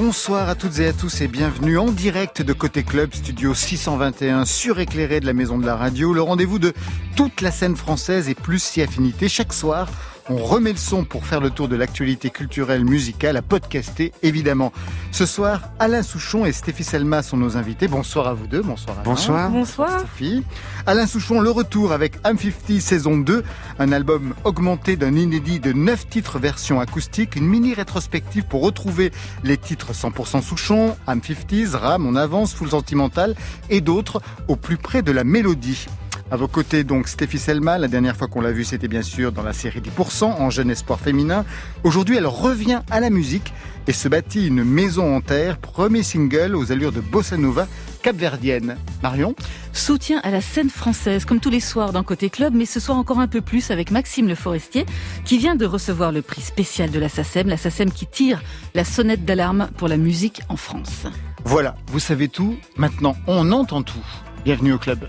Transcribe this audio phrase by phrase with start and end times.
[0.00, 4.44] Bonsoir à toutes et à tous et bienvenue en direct de Côté Club, studio 621,
[4.44, 6.72] suréclairé de la Maison de la Radio, le rendez-vous de
[7.16, 9.88] toute la scène française et plus si affinité chaque soir
[10.30, 14.72] on remet le son pour faire le tour de l'actualité culturelle musicale à podcaster, évidemment.
[15.10, 17.88] Ce soir, Alain Souchon et Stéphie Selma sont nos invités.
[17.88, 18.62] Bonsoir à vous deux.
[18.62, 19.04] Bonsoir Alain.
[19.04, 19.50] Bonsoir.
[19.50, 20.00] Bonsoir.
[20.00, 20.44] Stéphie.
[20.86, 23.42] Alain Souchon, le retour avec Am 50 saison 2,
[23.78, 29.12] un album augmenté d'un inédit de 9 titres version acoustique, une mini rétrospective pour retrouver
[29.44, 33.34] les titres 100% Souchon, Am 50s, Ram, On avance, Full Sentimental
[33.70, 35.86] et d'autres au plus près de la mélodie.
[36.30, 37.78] À vos côtés, donc, Stéphie Selma.
[37.78, 40.70] La dernière fois qu'on l'a vue, c'était bien sûr dans la série 10% en jeune
[40.70, 41.46] espoir féminin.
[41.84, 43.54] Aujourd'hui, elle revient à la musique
[43.86, 47.66] et se bâtit une maison en terre, premier single aux allures de bossa nova
[48.02, 48.76] capverdienne.
[49.02, 49.34] Marion?
[49.72, 52.98] Soutien à la scène française, comme tous les soirs dans Côté Club, mais ce soir
[52.98, 54.84] encore un peu plus avec Maxime Le Forestier,
[55.24, 58.42] qui vient de recevoir le prix spécial de la SACEM, la SACEM qui tire
[58.74, 61.06] la sonnette d'alarme pour la musique en France.
[61.46, 62.58] Voilà, vous savez tout.
[62.76, 64.04] Maintenant, on entend tout.
[64.44, 65.08] Bienvenue au club.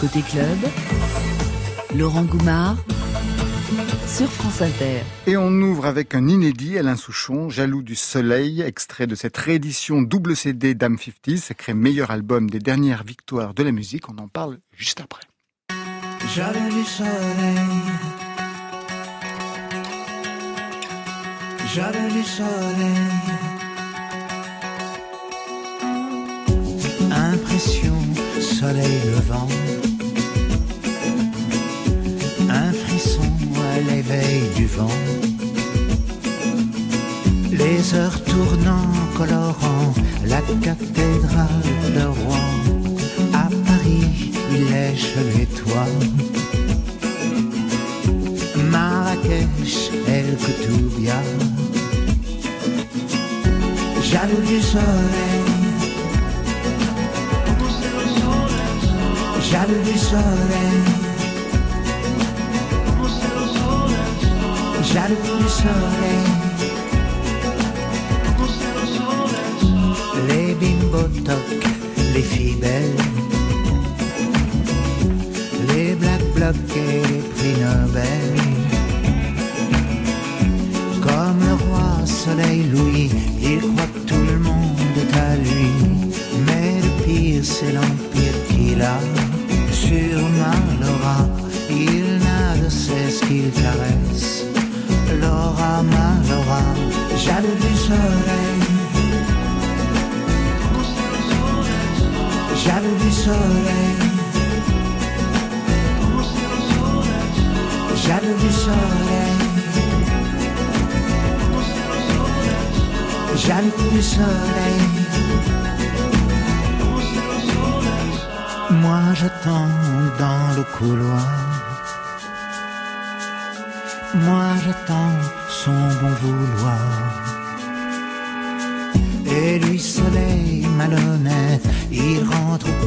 [0.00, 0.58] Côté club,
[1.96, 2.76] Laurent Goumard
[4.06, 5.00] sur France Inter.
[5.26, 10.02] Et on ouvre avec un inédit, Alain Souchon, Jaloux du Soleil, extrait de cette réédition
[10.02, 14.08] double CD Dame 50, sacré meilleur album des dernières victoires de la musique.
[14.08, 15.22] On en parle juste après.
[16.34, 17.58] Jaloux du soleil,
[21.74, 23.14] jaloux du soleil,
[39.16, 39.94] colorant
[40.26, 42.50] la cathédrale de Rouen.
[43.32, 45.94] À Paris, il lèche les toits.
[48.70, 51.20] Marrakech, El Koutoubia.
[54.02, 55.54] Jaloux du soleil.
[59.50, 60.80] jaloux du soleil.
[64.92, 66.33] Jaloux du soleil.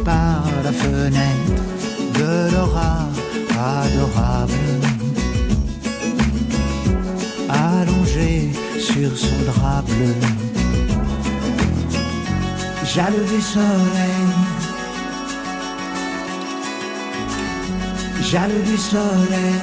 [0.05, 1.63] Par la fenêtre
[2.13, 3.07] de l'aura
[3.83, 4.53] adorable.
[7.49, 10.15] Allongé sur son drap bleu.
[12.85, 14.57] Jaloux du soleil.
[18.31, 19.61] jaloux du soleil.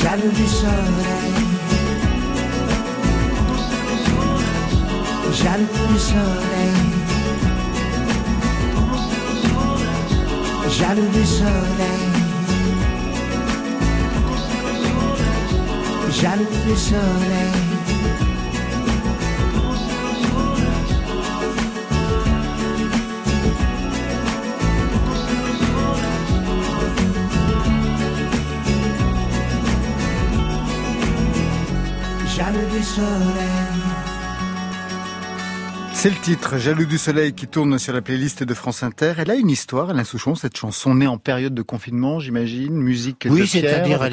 [0.00, 1.45] Jaloux du soleil.
[5.42, 6.76] Jaloux du soleil.
[10.78, 12.06] Jaloux du soleil.
[32.36, 33.65] Jaloux du soleil.
[36.06, 39.14] C'est le titre, Jaloux du Soleil, qui tourne sur la playlist de France Inter.
[39.18, 43.26] Elle a une histoire, Alain Souchon, cette chanson née en période de confinement, j'imagine, musique
[43.28, 44.08] Oui, c'est-à-dire,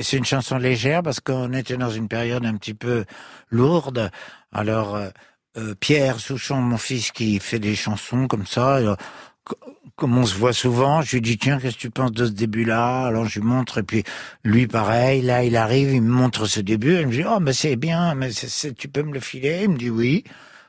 [0.00, 3.04] c'est une chanson légère parce qu'on était dans une période un petit peu
[3.50, 4.10] lourde.
[4.54, 5.10] Alors, euh,
[5.58, 8.96] euh, Pierre Souchon, mon fils, qui fait des chansons comme ça, euh,
[9.44, 9.58] co-
[9.96, 12.30] comme on se voit souvent, je lui dis, tiens, qu'est-ce que tu penses de ce
[12.30, 13.04] début-là?
[13.04, 14.02] Alors, je lui montre, et puis
[14.44, 17.38] lui, pareil, là, il arrive, il me montre ce début, et il me dit, oh,
[17.38, 19.64] mais c'est bien, mais tu peux me le filer?
[19.64, 20.24] Il me dit oui.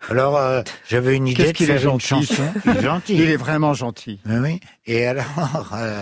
[0.10, 2.26] Alors, euh, j'avais une idée de qu'il est faire une gentil.
[2.26, 2.54] chanson.
[2.66, 3.16] Il est gentil.
[3.16, 4.20] Il est vraiment gentil.
[4.26, 4.60] Oui, oui.
[4.86, 6.02] Et alors, euh,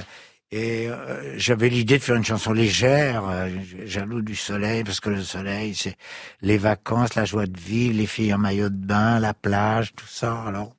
[0.51, 3.49] Et euh, j'avais l'idée de faire une chanson légère, euh,
[3.85, 5.95] jaloux du soleil, parce que le soleil, c'est
[6.41, 10.07] les vacances, la joie de vivre, les filles en maillot de bain, la plage, tout
[10.07, 10.43] ça.
[10.47, 10.73] Alors,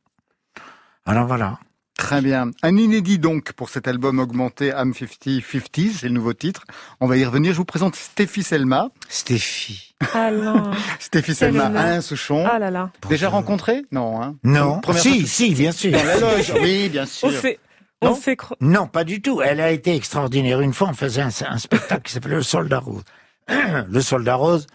[1.04, 1.58] alors voilà.
[1.98, 2.52] Très bien.
[2.62, 6.62] Un inédit donc pour cet album augmenté Am 50 50, c'est le nouveau titre.
[7.00, 7.52] On va y revenir.
[7.52, 8.88] Je vous présente Stéphie Selma.
[9.08, 9.94] Stéphie.
[10.14, 10.70] Ah non.
[11.00, 11.66] Stéphie Selma.
[11.66, 12.46] Alain Souchon.
[12.50, 12.90] Ah là là.
[13.08, 13.82] Déjà rencontré?
[13.90, 14.80] Non, hein Non.
[14.80, 15.90] Première si, fois- si, bien sûr.
[15.92, 17.28] Dans la loge, oui, bien sûr.
[17.28, 17.58] On s'est,
[18.00, 18.14] on Non?
[18.36, 19.42] cro- Non, pas du tout.
[19.42, 20.60] Elle a été extraordinaire.
[20.60, 23.02] Une fois, on faisait un, un spectacle qui s'appelait Le Soldat Rose.
[23.48, 24.68] le Soldat Rose,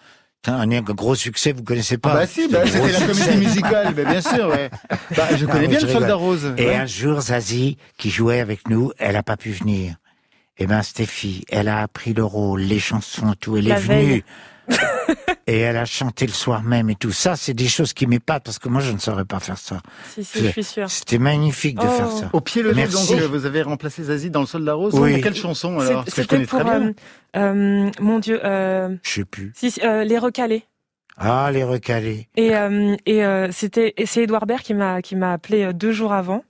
[0.47, 3.93] un, un gros succès, vous connaissez pas Ah bah si, bah, C'était la comédie musicale,
[3.95, 4.69] bah, bien sûr, ouais.
[5.15, 6.53] Bah, je connais mais bien je le soldat rose.
[6.57, 6.75] Et ouais.
[6.75, 9.95] un jour, Zazie, qui jouait avec nous, elle a pas pu venir.
[10.57, 13.57] Eh ben, Stéphie, elle a appris le rôle, les chansons, tout.
[13.57, 14.23] Elle La est venue.
[15.47, 17.35] et elle a chanté le soir même et tout ça.
[17.35, 19.81] C'est des choses qui m'épatent parce que moi, je ne saurais pas faire ça.
[20.09, 20.89] Si, si, je suis sûre.
[20.89, 21.89] C'était magnifique de Oh.
[21.89, 22.29] faire ça.
[22.33, 23.15] Au pied levé, Merci.
[23.15, 24.93] donc, vous avez remplacé Zazie dans le soldat rose.
[24.95, 25.13] Oui.
[25.13, 26.87] Mais quelle chanson alors C'était connais pour, très bien.
[26.87, 26.93] euh,
[27.37, 29.51] euh, mon Dieu, euh, Je sais plus.
[29.55, 30.63] si, euh, les recalés.
[31.17, 32.27] Ah, les recalés.
[32.35, 36.11] Et, euh, et euh, c'était, c'est Edouard Baird qui m'a, qui m'a appelé deux jours
[36.13, 36.43] avant,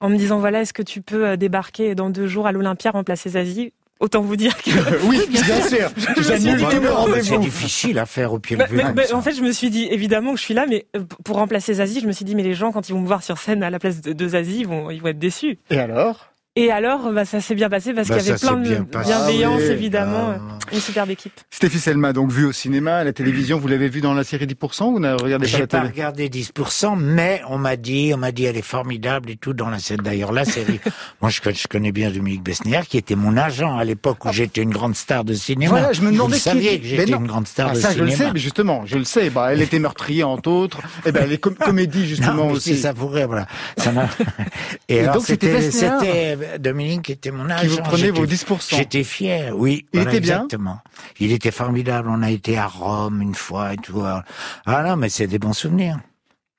[0.00, 3.30] en me disant voilà, est-ce que tu peux débarquer dans deux jours à l'Olympia remplacer
[3.30, 3.72] Zazie
[4.04, 4.70] Autant vous dire que.
[5.06, 5.88] oui, bien sûr.
[6.20, 9.12] J'annule dit tous mes que- C'est difficile à faire au pied Bah, levé.
[9.14, 11.72] en fait, je me suis dit évidemment que je suis là, mais euh, pour remplacer
[11.72, 13.62] Zazie, je me suis dit mais les gens quand ils vont me voir sur scène
[13.62, 15.58] à la place de, de Zazie, ils vont, ils vont être déçus.
[15.70, 16.33] Et alors?
[16.56, 18.86] Et alors, bah, ça s'est bien passé parce Bah, qu'il y avait plein de bien
[19.02, 20.58] bienveillance Ah oui, évidemment, ah.
[20.72, 21.32] une superbe équipe.
[21.50, 24.46] Stéphie Selma, donc vue au cinéma, à la télévision, vous l'avez vue dans la série
[24.46, 25.90] 10% ou vous n'avez regardé pas la pas télé?
[25.90, 29.68] regardé 10%, mais on m'a dit, on m'a dit, elle est formidable et tout dans
[29.68, 29.96] la scène.
[29.96, 30.78] D'ailleurs, la série,
[31.20, 34.32] moi, je, connais- je connais bien Dominique Besnier, qui était mon agent à l'époque où
[34.32, 35.70] j'étais une grande star de cinéma.
[35.70, 37.80] Voilà, je me demandais Vous qui saviez était- que j'étais une grande star Ah, de
[37.80, 38.26] ça, je le cinéma.
[38.28, 39.28] sais, mais justement, je le sais.
[39.28, 40.78] Bah, elle était meurtrière, entre autres.
[41.04, 42.76] Et ben, les com- comédies, justement, Non, mais aussi.
[42.76, 43.48] si ça pourrait, voilà.
[43.76, 43.90] Ça
[44.88, 45.98] et, Et alors, donc, c'était c'était, Besnier.
[45.98, 47.82] c'était Dominique était mon agent.
[47.82, 48.76] Qui vous J'étais- vos 10%.
[48.76, 49.86] J'étais fier, oui.
[49.92, 50.80] Il voilà, était bien Exactement.
[51.20, 52.08] Il était formidable.
[52.10, 54.02] On a été à Rome une fois et tout.
[54.02, 55.98] Ah non, mais c'est des bons souvenirs.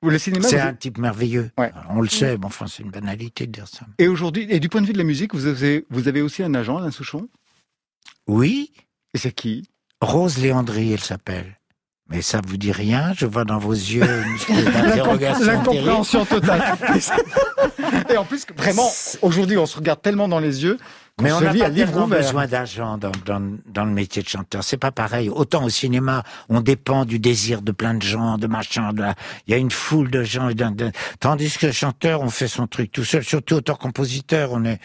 [0.02, 1.50] Ou le cinéma, C'est vous- un type merveilleux.
[1.58, 1.72] Ouais.
[1.88, 3.86] On le sait, mais enfin, c'est une banalité de dire ça.
[3.98, 6.42] Et aujourd'hui, et du point de vue de la musique, vous avez, vous avez aussi
[6.42, 7.28] un agent, Alain Souchon?
[8.26, 8.72] Oui,
[9.14, 9.68] Et c'est qui?
[10.02, 11.55] Rose Léandry, elle s'appelle.
[12.08, 15.56] Mais ça vous dit rien Je vois dans vos yeux une espèce d'interrogation terrible.
[15.58, 16.62] L'incompréhension totale.
[18.10, 18.88] et en plus, vraiment,
[19.22, 20.78] aujourd'hui, on se regarde tellement dans les yeux
[21.20, 23.90] Mais on se n'a vit à pas livre tellement besoin d'argent dans, dans, dans le
[23.90, 24.62] métier de chanteur.
[24.62, 25.28] C'est pas pareil.
[25.30, 28.92] Autant au cinéma, on dépend du désir de plein de gens, de machin.
[28.92, 29.14] De la-
[29.46, 30.48] Il y a une foule de gens.
[31.20, 33.24] Tandis que le chanteur, on fait son truc tout seul.
[33.24, 34.78] Surtout auteur-compositeur, on est,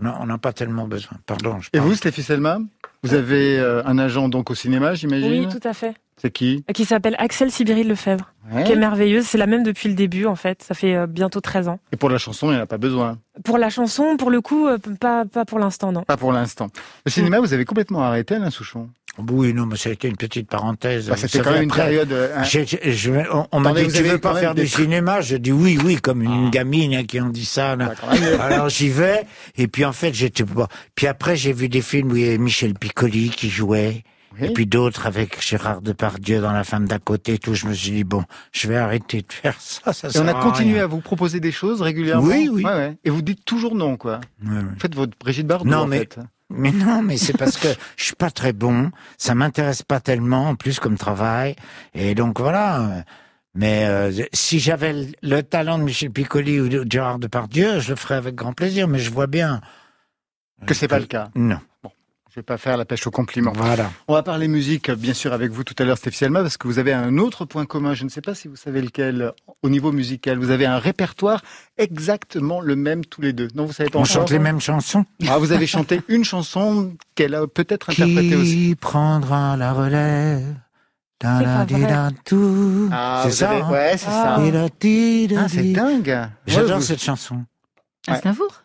[0.00, 1.16] on n'a pas tellement besoin.
[1.24, 1.58] Pardon.
[1.60, 1.88] Je Et parle.
[1.88, 2.58] vous, Stéphie Selma?
[3.06, 5.94] Vous avez euh, un agent donc au cinéma, j'imagine Oui, tout à fait.
[6.20, 8.64] C'est qui Qui s'appelle Axel Sibiril Lefebvre, Ouais.
[8.64, 9.24] qui est merveilleuse.
[9.26, 10.62] C'est la même depuis le début en fait.
[10.62, 11.78] Ça fait euh, bientôt 13 ans.
[11.92, 13.18] Et pour la chanson, il n'y en a pas besoin.
[13.44, 16.02] Pour la chanson, pour le coup, euh, pas, pas pour l'instant, non.
[16.04, 16.68] Pas pour l'instant.
[17.04, 18.88] Le cinéma, vous avez complètement arrêté, Alain Souchon
[19.30, 21.08] Oui, non, mais ça a été une petite parenthèse.
[21.08, 22.12] bah, C'était quand même une après, période...
[22.12, 25.20] euh, j'ai- j'ai- je- on on m'a dit, tu veux pas faire du cinéma?
[25.22, 26.50] Je dis oui, oui, comme une Ah.
[26.50, 27.76] gamine hein, qui ont dit ça.
[27.76, 27.94] là.
[28.12, 29.24] même, Alors j'y vais,
[29.56, 30.68] et puis en fait j'étais pas.
[30.94, 34.04] Puis après j'ai vu des films où il y avait Michel Piccoli qui jouait,
[34.38, 34.48] oui.
[34.48, 37.34] et puis d'autres avec Gérard Depardieu dans La femme d'à côté.
[37.34, 38.22] et Tout, je me suis dit bon,
[38.52, 39.94] je vais arrêter de faire ça.
[39.94, 40.84] ça Et on a continué rien.
[40.84, 42.26] à vous proposer des choses régulièrement?
[42.26, 42.62] Oui, oui.
[42.64, 42.96] Ouais, ouais.
[43.04, 44.20] Et vous dites toujours non, quoi.
[44.44, 44.60] Ouais.
[44.60, 46.18] Vous faites votre Brigitte Bardot, Non, en mais- fait.
[46.50, 50.48] Mais non, mais c'est parce que je suis pas très bon, ça m'intéresse pas tellement
[50.50, 51.56] en plus comme travail,
[51.94, 53.04] et donc voilà.
[53.54, 57.90] Mais euh, si j'avais le- le talent de Michel Piccoli ou de Gérard Depardieu, je
[57.90, 58.86] le ferais avec grand plaisir.
[58.86, 59.60] Mais je vois bien
[60.66, 61.30] Que c'est pas le cas.
[61.34, 61.58] Non.
[62.36, 63.54] Je vais pas faire la pêche au compliment.
[63.56, 63.90] Voilà.
[64.08, 66.68] On va parler musique, bien sûr, avec vous tout à l'heure, Stéphie Selma, parce que
[66.68, 67.94] vous avez un autre point commun.
[67.94, 69.32] Je ne sais pas si vous savez lequel.
[69.62, 71.40] Au niveau musical, vous avez un répertoire
[71.78, 73.48] exactement le même tous les deux.
[73.54, 75.06] Non, vous savez pas On encore chante les mêmes chansons.
[75.26, 78.54] Ah, vous avez chanté une chanson qu'elle a peut-être interprétée aussi.
[78.68, 80.44] Qui prendra la relève
[81.18, 82.88] C'est.
[82.92, 83.50] Ah, c'est ça.
[83.50, 83.70] avez- hein?
[83.70, 84.36] Ouais, c'est Ah.
[84.36, 84.36] ça.
[85.38, 85.72] Ah, c'est di.
[85.72, 86.28] dingue.
[86.46, 87.36] J'adore Ouais, vous- cette chanson.
[88.08, 88.14] Ouais.
[88.14, 88.62] Aznavour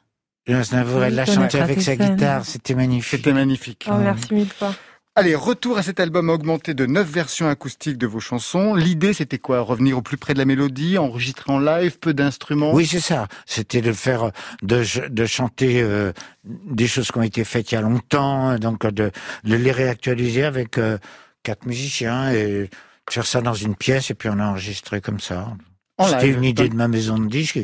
[0.48, 3.20] Aznavour, elle l'a connaître avec sa guitare, c'était magnifique.
[3.20, 3.88] C'était magnifique.
[3.90, 4.74] Oh, merci mille fois.
[5.14, 8.76] Allez, retour à cet album augmenté de neuf versions acoustiques de vos chansons.
[8.76, 9.60] L'idée, c'était quoi?
[9.60, 12.74] Revenir au plus près de la mélodie, enregistrer en live, peu d'instruments?
[12.74, 13.28] Oui, c'est ça.
[13.46, 14.32] C'était de faire,
[14.64, 16.14] de, de chanter euh,
[16.46, 19.12] des choses qui ont été faites il y a longtemps, donc euh, de,
[19.44, 20.98] de les réactualiser avec euh,
[21.44, 22.70] quatre musiciens et de
[23.10, 25.50] faire ça dans une pièce et puis on a enregistré comme ça.
[25.98, 26.38] En C'était live.
[26.38, 27.60] une idée de ma maison de disques.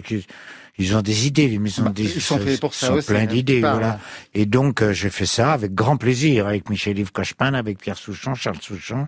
[0.80, 2.16] Ils ont des idées, les maisons Bah, de disques.
[2.18, 3.94] ils sont faits pour ça sont aussi, plein hein, d'idées, voilà.
[3.94, 4.00] hein.
[4.34, 8.36] Et donc, euh, j'ai fait ça avec grand plaisir, avec Michel-Yves Cochemin, avec Pierre Souchon,
[8.36, 9.08] Charles Souchon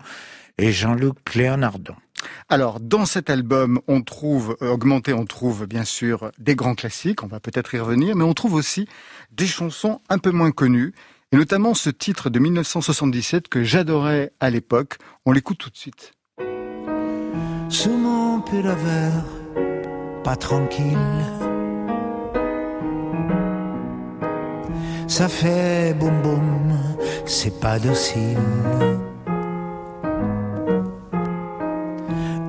[0.57, 1.95] et Jean-Luc Léonardon.
[2.49, 7.23] Alors, dans cet album, on trouve, euh, augmenté, on trouve bien sûr des grands classiques,
[7.23, 8.87] on va peut-être y revenir, mais on trouve aussi
[9.31, 10.93] des chansons un peu moins connues,
[11.31, 14.97] et notamment ce titre de 1977 que j'adorais à l'époque.
[15.25, 16.11] On l'écoute tout de suite.
[17.69, 19.11] Sous mon pullover,
[20.23, 20.97] pas tranquille.
[25.09, 26.71] Ça fait boum boum,
[27.25, 28.37] c'est pas docile.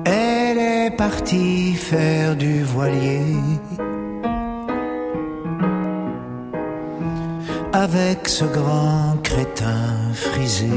[0.05, 3.35] Elle est partie faire du voilier.
[7.73, 10.69] Avec ce grand crétin frisé.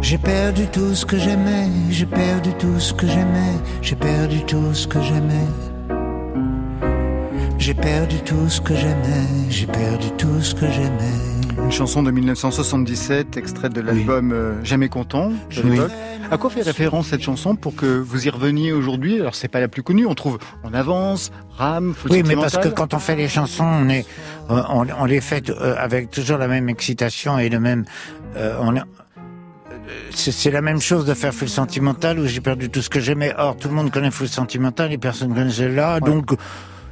[0.00, 4.72] J'ai perdu tout ce que j'aimais, j'ai perdu tout ce que j'aimais, j'ai perdu tout
[4.72, 5.50] ce que j'aimais.
[7.60, 11.62] J'ai perdu tout ce que j'aimais, j'ai perdu tout ce que j'aimais.
[11.62, 15.72] Une chanson de 1977, extraite de l'album euh, Jamais content de Oui.
[15.72, 15.90] l'époque.
[16.30, 19.20] À quoi fait référence cette chanson pour que vous y reveniez aujourd'hui?
[19.20, 22.56] Alors c'est pas la plus connue, on trouve En avance, Ram, Full Oui, mais parce
[22.56, 24.06] que quand on fait les chansons, on est,
[24.48, 27.84] euh, on, on les fait euh, avec toujours la même excitation et le même,
[28.36, 28.80] euh, on euh,
[30.14, 33.34] c'est la même chose de faire Full Sentimental où j'ai perdu tout ce que j'aimais.
[33.36, 36.00] Or, tout le monde connaît Full Sentimental et personne connaissait là.
[36.00, 36.32] Donc,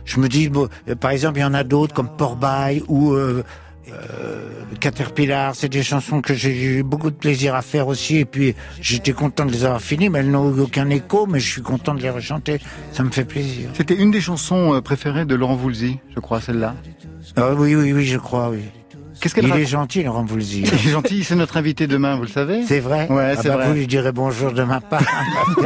[0.08, 3.12] je me dis, bon, euh, par exemple, il y en a d'autres comme Port-Bail ou
[3.12, 3.44] euh,
[3.92, 4.48] euh,
[4.80, 5.54] Caterpillar.
[5.54, 8.16] C'est des chansons que j'ai eu beaucoup de plaisir à faire aussi.
[8.16, 11.26] Et puis, j'étais content de les avoir finies, mais elles n'ont eu aucun écho.
[11.26, 12.58] Mais je suis content de les rechanter.
[12.92, 13.68] Ça me fait plaisir.
[13.74, 16.74] C'était une des chansons euh, préférées de Laurent Voulzy, je crois, celle-là.
[17.36, 18.62] Ah oui, oui, oui, je crois, oui.
[19.20, 20.62] Qu'est-ce qu'elle Il est gentil, Laurent Voulzy.
[20.62, 23.48] Il est gentil, c'est notre invité demain, vous le savez C'est vrai Ouais, Ah c'est
[23.48, 23.68] bah, vrai.
[23.68, 25.02] Vous lui direz bonjour de ma part.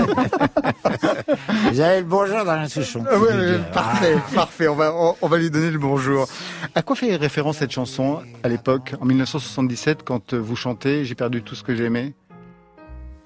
[1.70, 3.04] vous avez le bonjour dans la Souchon.
[3.10, 4.68] Ah ouais, ouais, parfait, parfait.
[4.68, 6.26] On va, on, on va lui donner le bonjour.
[6.74, 11.14] À quoi fait référence cette chanson à l'époque, en 1977, quand euh, vous chantez J'ai
[11.14, 12.14] perdu tout ce que j'aimais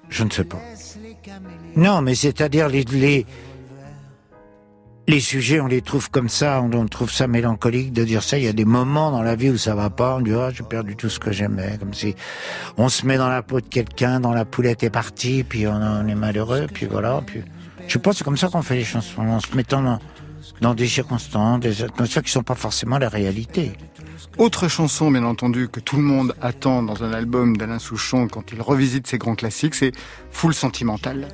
[0.09, 0.59] Je ne sais pas.
[1.75, 3.25] Non, mais c'est-à-dire les, les,
[5.07, 8.37] les sujets, on les trouve comme ça, on, on trouve ça mélancolique de dire ça.
[8.37, 10.49] Il y a des moments dans la vie où ça va pas, on dit ah
[10.53, 12.15] j'ai perdu tout ce que j'aimais, comme si
[12.77, 15.75] on se met dans la peau de quelqu'un, dont la poulette est partie, puis on,
[15.75, 17.21] on est malheureux, puis voilà.
[17.25, 17.41] Puis
[17.87, 19.99] je pas, c'est comme ça qu'on fait les chansons, en se mettant dans,
[20.59, 23.71] dans des circonstances, des atmosphères qui sont pas forcément la réalité.
[24.37, 28.51] Autre chanson, bien entendu, que tout le monde attend dans un album d'Alain Souchon quand
[28.51, 29.93] il revisite ses grands classiques, c'est
[30.31, 31.27] Full Sentimental.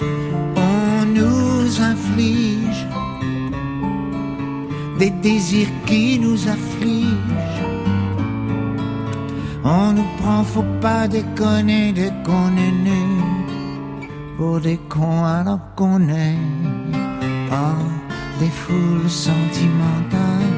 [0.00, 2.86] On nous inflige
[5.00, 7.66] des désirs qui nous affligent.
[9.64, 13.04] On nous prend, faut pas déconner dès qu'on est né.
[14.36, 16.44] Pour des cons alors qu'on est
[17.48, 17.80] pas
[18.40, 20.56] des foules sentimentales.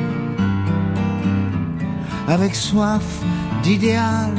[2.27, 3.09] Avec soif
[3.63, 4.35] d'idéal.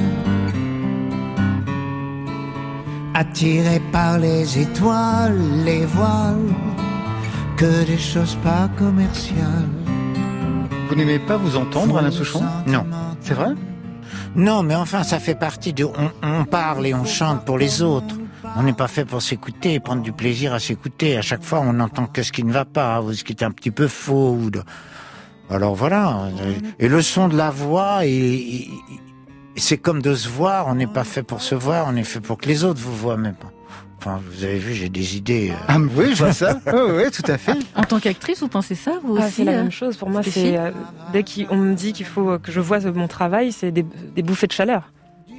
[3.14, 6.52] Attiré par les étoiles, les voiles,
[7.56, 9.83] que des choses pas commerciales.
[10.94, 12.86] Vous n'aimez pas vous entendre, Alain Souchon Non.
[13.20, 13.56] C'est vrai
[14.36, 15.88] Non, mais enfin, ça fait partie de.
[16.22, 18.14] On, parle et on chante pour les autres.
[18.56, 21.18] On n'est pas fait pour s'écouter, prendre du plaisir à s'écouter.
[21.18, 23.42] À chaque fois, on n'entend que ce qui ne va pas, ou ce qui est
[23.42, 24.38] un petit peu faux.
[25.50, 26.28] Alors voilà.
[26.78, 28.02] Et le son de la voix,
[29.56, 30.68] c'est comme de se voir.
[30.68, 32.96] On n'est pas fait pour se voir, on est fait pour que les autres vous
[32.96, 33.52] voient même pas.
[34.06, 35.52] Enfin, vous avez vu, j'ai des idées.
[35.52, 35.66] euh.
[35.70, 36.60] Ah oui, je vois ça.
[36.68, 37.54] Oui, oui, tout à fait.
[37.74, 39.96] En tant qu'actrice, vous pensez ça vous Ah, aussi c'est la euh même chose.
[39.96, 40.72] Pour moi, c'est euh,
[41.14, 44.48] dès qu'on me dit qu'il faut que je vois mon travail, c'est des, des bouffées
[44.48, 44.92] de chaleur.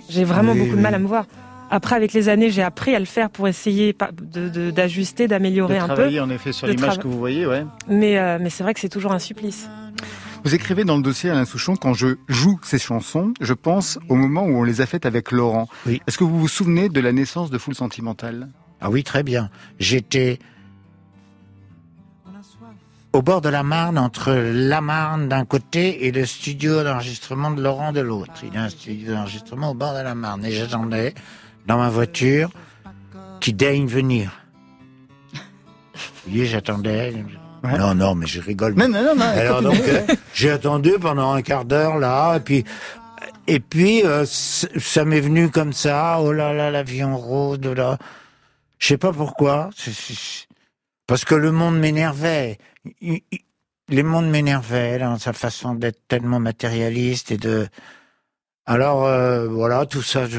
[0.08, 0.76] J'ai vraiment Oui, beaucoup oui.
[0.78, 1.26] de mal à me voir.
[1.70, 5.28] Après, avec les années, j'ai appris à le faire pour essayer pas- de- de- d'ajuster,
[5.28, 5.94] d'améliorer un peu.
[5.94, 7.64] travailler en effet sur l'image que vous voyez, ouais.
[7.88, 9.68] Mais, euh, mais c'est vrai que c'est toujours un supplice.
[10.44, 14.14] Vous écrivez dans le dossier Alain Souchon, quand je joue ces chansons, je pense au
[14.14, 15.68] moment où on les a faites avec Laurent.
[15.86, 16.02] Oui.
[16.06, 18.50] Est-ce que vous vous souvenez de la naissance de Full Sentimental
[18.82, 19.48] Ah oui, très bien.
[19.78, 20.38] J'étais
[23.14, 27.62] au bord de la Marne, entre la Marne d'un côté et le studio d'enregistrement de
[27.62, 28.34] Laurent de l'autre.
[28.42, 30.44] Il y a un studio d'enregistrement au bord de la Marne.
[30.44, 31.14] Et j'attendais
[31.66, 32.50] dans ma voiture
[33.40, 34.30] qui daigne venir.
[36.26, 37.14] Voyez, j'attendais.
[37.64, 37.78] Ouais.
[37.78, 38.74] Non, non, mais je rigole.
[38.74, 39.22] Non, non, non, non.
[39.24, 39.98] Alors donc, continuez.
[40.10, 42.64] euh, j'ai attendu pendant un quart d'heure là, et puis,
[43.46, 46.18] et puis euh, ça m'est venu comme ça.
[46.20, 47.96] Oh là là, l'avion rose, de là.
[48.78, 49.70] Je sais pas pourquoi.
[51.06, 52.58] Parce que le monde m'énervait.
[53.00, 53.40] Il- il-
[53.90, 57.68] Le monde m'énervait dans sa façon d'être tellement matérialiste et de.
[58.66, 60.38] Alors euh, voilà, tout ça, je,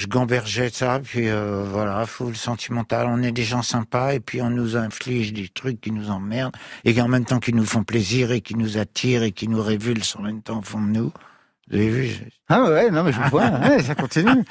[0.00, 3.06] je gambergeais ça, puis euh, voilà, full sentimental.
[3.06, 6.56] On est des gens sympas et puis on nous inflige des trucs qui nous emmerdent
[6.86, 9.46] et qui en même temps qui nous font plaisir et qui nous attirent et qui
[9.46, 11.12] nous révulsent en même temps au fond de nous.
[11.72, 12.10] Avez vu
[12.48, 14.44] Ah ouais, non mais je vois, ouais, ça continue.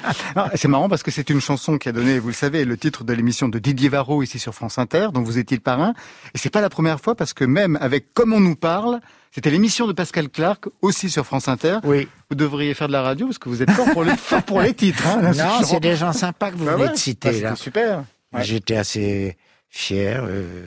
[0.54, 3.04] C'est marrant parce que c'est une chanson qui a donné, vous le savez, le titre
[3.04, 5.92] de l'émission de Didier Varro ici sur France Inter, dont vous étiez le parrain.
[6.34, 9.00] Et c'est pas la première fois parce que même avec Comme on nous parle,
[9.32, 11.78] c'était l'émission de Pascal Clark aussi sur France Inter.
[11.84, 12.08] Oui.
[12.30, 14.60] Vous devriez faire de la radio parce que vous êtes fort pour les, fort pour
[14.62, 15.06] les titres.
[15.06, 16.92] Hein, non, c'est des gens sympas que vous bah venez ouais.
[16.92, 17.56] de citer Bah, là.
[17.56, 18.04] Super.
[18.32, 18.44] Ouais.
[18.44, 19.36] J'étais assez
[19.68, 20.24] fier.
[20.24, 20.64] euh,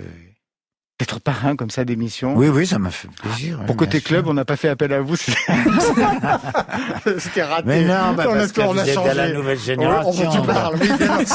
[1.04, 2.34] D'être parrain comme ça d'émission.
[2.34, 3.60] Oui, oui, ça m'a fait plaisir.
[3.66, 4.32] Pour côté club, sûr.
[4.32, 5.18] on n'a pas fait appel à vous.
[7.18, 7.64] C'était raté.
[7.66, 9.10] Mais non, bah, on parce a, que on vous a êtes changé.
[9.12, 10.30] de la nouvelle On, génération.
[10.30, 10.88] on tu parles, oui,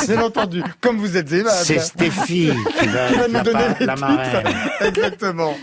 [0.06, 0.62] bien, entendu.
[0.80, 1.50] Comme vous êtes aimable.
[1.64, 4.46] C'est Stéphie qui va, Qui va être nous la, donner la marraine.
[4.80, 5.54] Exactement.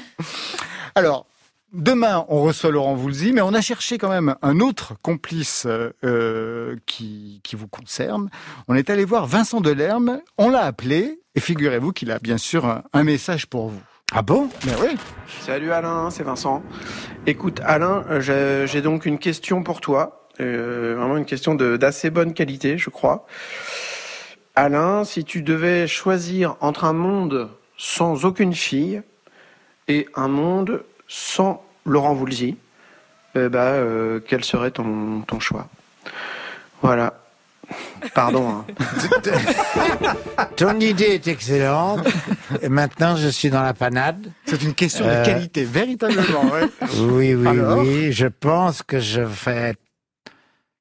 [0.94, 1.26] Alors,
[1.74, 5.90] demain, on reçoit Laurent Voulzy, mais on a cherché quand même un autre complice euh,
[6.04, 8.30] euh, qui, qui vous concerne.
[8.68, 12.68] On est allé voir Vincent Delerme, on l'a appelé, et figurez-vous qu'il a bien sûr
[12.68, 13.82] un, un message pour vous.
[14.14, 14.50] Ah bon?
[14.66, 14.96] Mais oui,
[15.42, 16.62] Salut Alain, c'est Vincent.
[17.26, 22.12] Écoute Alain, euh, j'ai donc une question pour toi, euh, vraiment une question de- d'assez
[22.12, 23.26] bonne qualité, je crois.
[24.56, 29.02] Alain, si tu devais choisir entre un monde sans aucune fille
[29.88, 32.58] et un monde sans Laurent Voulzy,
[33.36, 35.68] euh, bah, euh, quel serait ton, ton choix?
[36.84, 37.25] Voilà.
[38.14, 38.50] Pardon.
[38.50, 38.66] hein.
[40.58, 42.06] Ton idée est excellente.
[42.62, 44.32] Et maintenant, je suis dans la panade.
[44.46, 45.22] c'est une question Euh.
[45.22, 46.44] de qualité, véritablement.
[46.52, 46.64] ouais.
[47.00, 48.12] Oui, oui, Alors oui.
[48.12, 49.76] Je pense que je vais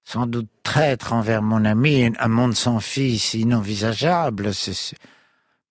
[0.05, 2.13] sans doute traître envers mon ami.
[2.19, 4.51] Un monde sans fille, c'est inenvisageable.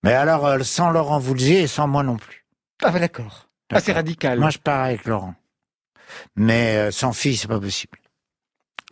[0.02, 2.44] Mais alors, euh, sans Laurent Voulzy et sans moi non plus.
[2.82, 3.48] Ah bah d'accord.
[3.72, 4.38] Ah, c'est radical.
[4.38, 5.34] Moi, je pars avec Laurent.
[6.36, 7.98] Mais euh, sans fille, c'est pas possible.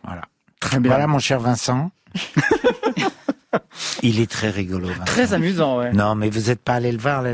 [0.03, 0.23] Voilà.
[0.63, 0.89] Très bien.
[0.91, 1.91] Voilà, mon cher Vincent.
[4.01, 5.03] Il est très rigolo, Vincent.
[5.05, 5.91] Très amusant, ouais.
[5.93, 7.29] Non, mais vous n'êtes pas allé le voir Bah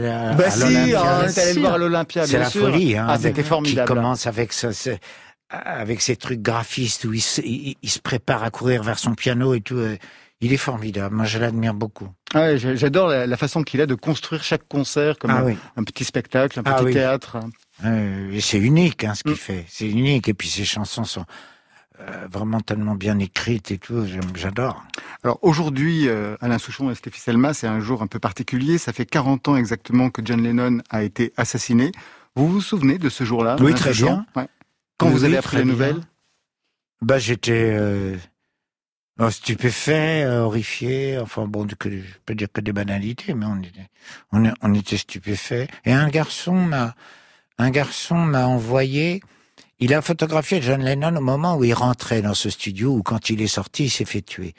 [0.45, 2.61] à si, l'Olympia on est allé le voir à l'Olympia, C'est bien la sûr.
[2.69, 3.05] folie, hein.
[3.09, 3.87] Ah, c'était formidable.
[3.87, 4.97] Qui commence avec ce, ce-
[5.49, 9.15] avec ces trucs graphistes où il se, il, il se prépare à courir vers son
[9.15, 9.77] piano et tout.
[9.77, 9.95] euh,
[10.41, 11.15] Il est formidable.
[11.15, 12.09] Moi, je l'admire beaucoup.
[12.33, 15.37] Ah ouais, j'a- J'adore la, la façon qu'il a de construire chaque concert comme Ah
[15.39, 15.57] un, oui.
[15.77, 16.93] un petit spectacle, un Ah petit oui.
[16.93, 17.37] théâtre.
[17.85, 19.35] Euh, c'est unique, hein, ce qu'il Mm.
[19.35, 19.65] fait.
[19.69, 20.27] C'est unique.
[20.29, 21.25] Et puis ses chansons sont
[22.31, 24.05] vraiment tellement bien écrites et tout.
[24.35, 24.83] J'adore.
[25.23, 28.77] Alors aujourd'hui, euh, Alain Souchon et Stéphie Selma, c'est un jour un peu particulier.
[28.77, 31.91] Ça fait 40 ans exactement que John Lennon a été assassiné.
[32.35, 34.25] Vous vous souvenez de ce jour-là Oui, très bien.
[34.35, 34.47] Ouais.
[34.97, 35.99] Quand Oui, vous avez appris la nouvelle
[37.01, 38.15] Bah, j'étais euh,
[39.19, 41.17] oh, stupéfait, euh, horrifié.
[41.17, 43.89] Enfin bon, que, je peux dire que des banalités, mais on était,
[44.61, 45.67] on était stupéfait.
[45.83, 46.95] Et un garçon m'a,
[47.57, 49.21] un garçon m'a envoyé.
[49.79, 53.29] Il a photographié John Lennon au moment où il rentrait dans ce studio ou quand
[53.29, 54.53] il est sorti, il s'est fait tuer.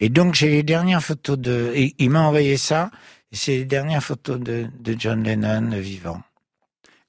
[0.00, 1.72] Et donc j'ai les dernières photos de.
[1.74, 2.90] et il m'a envoyé ça.
[3.32, 6.22] Et c'est les dernières photos de, de John Lennon vivant.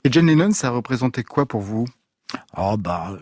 [0.03, 1.85] Et John Lennon, ça représentait quoi pour vous?
[2.57, 3.17] Oh bah,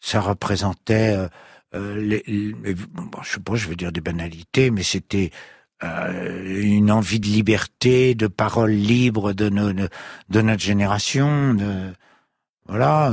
[0.00, 1.28] ça représentait, euh,
[1.74, 5.30] euh, les, les- bon, je sais pas, je veux dire des banalités, mais c'était
[5.82, 9.88] euh, une envie de liberté, de parole libre de, nos, de,
[10.28, 11.92] de notre génération, de
[12.66, 13.12] voilà,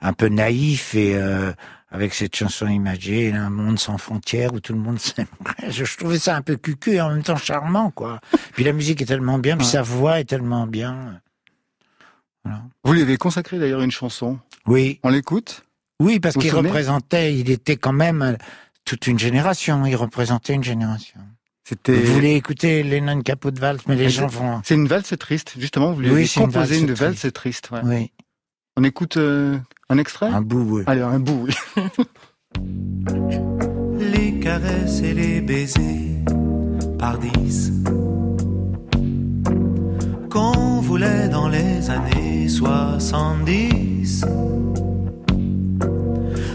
[0.00, 1.52] un peu naïf et euh,
[1.90, 5.70] avec cette chanson imagée, un monde sans frontières où tout le monde s'aimerait.
[5.70, 8.20] Je, trouvais ça un peu cucu et en même temps charmant, quoi.
[8.52, 9.72] Puis la musique est tellement bien, puis Ouais.
[9.72, 11.20] sa voix est tellement bien.
[12.44, 12.62] Voilà.
[12.84, 14.38] Vous lui avez consacré d'ailleurs une chanson.
[14.66, 14.98] Oui.
[15.02, 15.64] On l'écoute?
[16.00, 18.32] Oui, parce qu'il représentait, il était quand même euh,
[18.86, 19.84] toute une génération.
[19.84, 21.20] Il représentait une génération.
[21.86, 24.60] Vous voulez écouter Lennon Capot de Valse, mais les gens vont.
[24.64, 25.92] C'est une valse triste, justement.
[25.92, 27.00] Vous lui Oui, c'est une valse une triste.
[27.00, 27.70] valse triste.
[27.70, 27.80] ouais.
[27.84, 28.12] Oui,
[28.76, 29.58] On écoute euh,
[29.90, 30.76] un extrait un bout.
[30.76, 30.82] oui.
[30.86, 31.54] Allez, un bout, oui.
[33.98, 36.22] les caresses et les baisers
[36.98, 37.72] par dix
[40.30, 44.24] qu'on voulait dans les années 70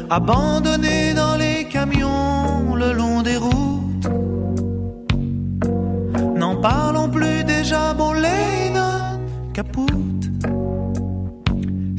[0.09, 4.07] abandonnés dans les camions le long des routes
[6.37, 9.19] n'en parlons plus déjà bon Lennon
[9.53, 10.14] capoute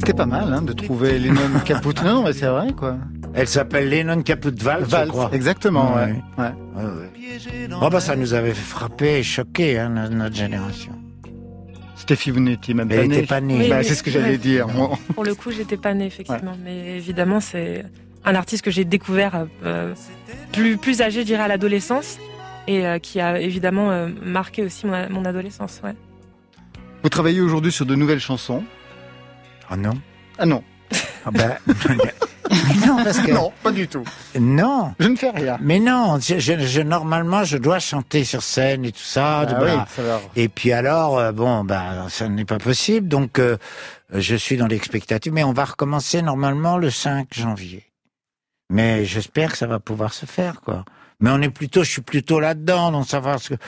[0.07, 1.89] C'était pas mal hein, de trouver Lennon Caput.
[2.05, 2.95] Non, mais c'est vrai, quoi.
[3.33, 5.29] Elle s'appelle Lennon Capot de Valse, je crois.
[5.33, 6.15] exactement, ouais.
[6.37, 6.45] Ouais.
[6.77, 6.83] ouais.
[6.83, 10.93] Ouais, Oh, bah, ça nous avait frappé et choqué, hein, no- notre génération.
[11.97, 13.21] Stéphie, vous n'étiez même Elle pas née.
[13.23, 13.57] pas née.
[13.59, 14.37] Oui, Bah, c'est ce que j'allais ouais.
[14.37, 14.69] dire.
[14.69, 14.97] moi.
[15.13, 16.55] Pour le coup, j'étais pas née, effectivement.
[16.63, 17.83] Mais évidemment, c'est
[18.23, 19.93] un artiste que j'ai découvert euh,
[20.53, 22.17] plus, plus âgé, je dirais, à l'adolescence.
[22.67, 25.81] Et euh, qui a évidemment euh, marqué aussi mon, mon adolescence.
[25.83, 25.95] Ouais.
[27.03, 28.63] Vous travaillez aujourd'hui sur de nouvelles chansons.
[29.71, 29.93] Oh non.
[30.37, 30.63] Ah non,
[31.25, 31.57] Ah, bah,
[32.87, 33.31] non, parce que.
[33.31, 34.03] non, pas du tout.
[34.39, 34.93] Non.
[34.99, 35.57] Je ne fais rien.
[35.61, 39.45] Mais non, je, je- je- normalement, je dois chanter sur scène et tout ça.
[39.45, 40.21] de- Ah bah, oui, ça va.
[40.37, 43.07] Et puis alors, euh, bon, bah, ça n'est pas possible.
[43.09, 43.57] Donc, euh,
[44.13, 45.33] je suis dans l'expectative.
[45.33, 47.83] Mais on va recommencer normalement le 5 janvier.
[48.69, 50.85] Mais j'espère que ça va pouvoir se faire, quoi.
[51.19, 53.59] Mais on est plutôt, je suis plutôt là-dedans, dans savoir ce que,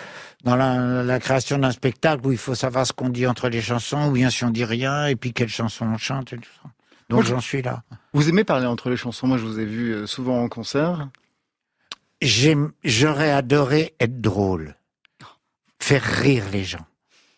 [0.43, 3.61] dans la, la création d'un spectacle où il faut savoir ce qu'on dit entre les
[3.61, 6.49] chansons, ou bien si on dit rien, et puis quelle chanson on chante et tout
[6.63, 6.69] ça.
[7.09, 7.83] Donc j'en suis là.
[8.13, 11.09] Vous aimez parler entre les chansons Moi, je vous ai vu euh, souvent en concert.
[12.21, 14.75] J'aurais adoré être drôle,
[15.81, 16.85] faire rire les gens.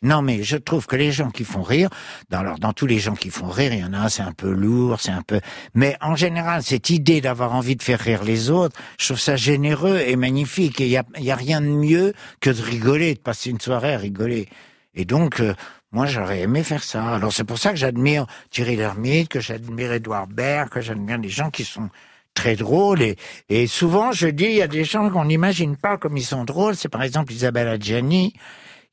[0.04, 1.90] Non, mais je trouve que les gens qui font rire,
[2.30, 4.32] dans, alors, dans tous les gens qui font rire, il y en a, c'est un
[4.32, 5.40] peu lourd, c'est un peu,
[5.76, 9.36] mais en général, cette idée d'avoir envie de faire rire les autres, je trouve ça
[9.36, 10.82] généreux et magnifique.
[10.82, 13.60] Et il y a, y a rien de mieux que de rigoler, de passer une
[13.60, 14.50] soirée à rigoler.
[14.96, 15.54] Et donc, euh,
[15.92, 17.16] moi, j'aurais aimé faire ça.
[17.16, 21.30] Alors, c'est pour ça que j'admire Thierry Lhermitte, que j'admire Edouard Baird, que j'admire des
[21.30, 21.90] gens qui sont
[22.34, 23.02] très drôles.
[23.02, 23.18] Et,
[23.50, 26.44] et souvent, je dis, il y a des gens qu'on n'imagine pas comme ils sont
[26.44, 26.76] drôles.
[26.76, 28.34] C'est par exemple Isabelle Adjani,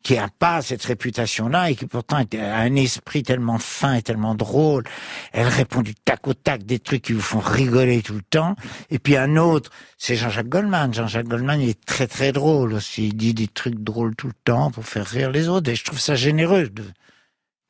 [0.03, 4.35] qui a pas cette réputation-là et qui pourtant a un esprit tellement fin et tellement
[4.35, 4.85] drôle.
[5.33, 8.55] Elle répond du tac au tac des trucs qui vous font rigoler tout le temps.
[8.91, 10.95] Et puis un autre, c'est Jean-Jacques Goldman.
[10.95, 13.09] Jean-Jacques Goldman, il est très très drôle aussi.
[13.09, 15.71] Il dit des trucs drôles tout le temps pour faire rire les autres.
[15.71, 16.71] Et je trouve ça généreux.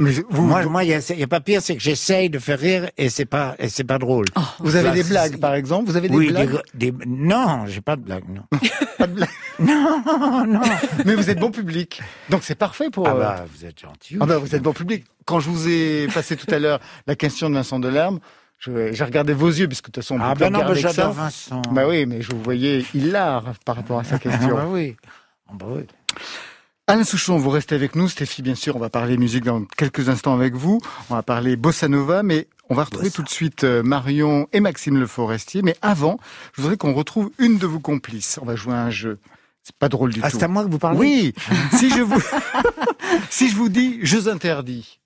[0.01, 2.89] Mais vous, Moi, moi, il y a, pas pire, c'est que j'essaye de faire rire
[2.97, 4.27] et c'est pas, et c'est pas drôle.
[4.61, 7.67] vous avez Bah, des blagues, par exemple Vous avez des oui, blagues des, des- non,
[7.67, 8.43] j'ai pas de blague, non.
[8.99, 9.29] Pas de blagues.
[9.59, 10.61] non, non.
[11.05, 12.01] Mais vous êtes bon public.
[12.31, 13.09] Donc c'est parfait pour...
[13.09, 14.17] Ah euh, bah, vous êtes gentil.
[14.21, 15.05] Ah bah, vous êtes bon public.
[15.25, 18.21] Quand je vous ai passé tout à l'heure la question de Vincent Delerme,
[18.61, 21.13] j'ai regardé vos yeux, puisque de toute façon, on Ah peut bah non, bah, j'adore.
[21.13, 21.63] Vincent.
[21.73, 24.55] Bah oui, mais je vous voyais hilar par rapport à sa Ah question.
[24.55, 24.97] bah oui.
[25.49, 25.83] Ah bah oui.
[26.91, 28.09] Alain Souchon, vous restez avec nous.
[28.09, 30.81] Stéphie, bien sûr, on va parler musique dans quelques instants avec vous.
[31.11, 33.17] On va parler bossa nova, mais on va retrouver Bossa.
[33.17, 35.61] tout de suite euh, Marion et Maxime Le Forestier.
[35.63, 36.19] Mais avant,
[36.55, 38.39] je voudrais qu'on retrouve une de vos complices.
[38.41, 39.19] On va jouer à un jeu.
[39.63, 40.39] C'est pas drôle du Ah, tout.
[40.39, 40.99] c'est à moi que vous parlez?
[40.99, 41.35] Oui.
[41.77, 42.23] si je vous,
[43.31, 44.99] si je vous dis jeux interdits,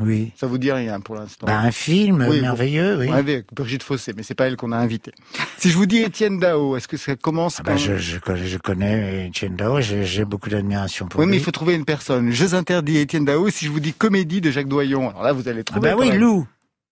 [0.00, 0.32] Oui.
[0.36, 1.46] ça vous dit rien pour l'instant.
[1.46, 3.10] Bah, un film Oui, merveilleux, oui.
[3.10, 5.12] Avec Brigitte Fossé, mais c'est pas elle qu'on a invitée.
[5.56, 8.18] Si je vous dis Étienne Dao, est-ce que ça commence Ah bah, quand- je, je,
[8.18, 11.38] connais- je connais Etienne Dao, j'ai beaucoup d'admiration pour Oui, mais lui.
[11.40, 12.30] il faut trouver une personne.
[12.32, 13.48] Jeux interdits Étienne Dao.
[13.50, 15.90] Si je vous dis comédie de Jacques Doyon, alors là, vous allez Ah trouver.
[15.90, 16.16] bah quand oui.
[16.18, 16.46] Lou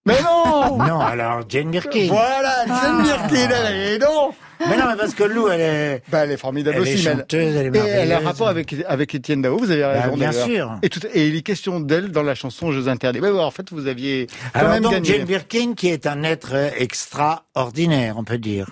[0.07, 2.09] Mais non Non, alors Jane Birkin.
[2.09, 4.33] Voilà, Jane Birkin, elle est non
[4.69, 7.07] Mais non, mais parce que Lou, elle est, Bah, elle est formidable elle est aussi,
[7.07, 8.25] elle- chanteuse, elle est Et elle a un merveilleuse.
[8.25, 10.47] rapport avec, avec Étienne Dao, vous avez Bah, raison bien d'ailleurs.
[10.47, 10.79] sûr.
[10.83, 13.21] Et, tout, et il est question d'elle dans la chanson Jeux interdits.
[13.21, 15.07] Ouais, ouais, en fait, vous aviez quand Alors même donc, gagné.
[15.19, 18.67] Jane Birkin, qui est un être extraordinaire, on peut dire.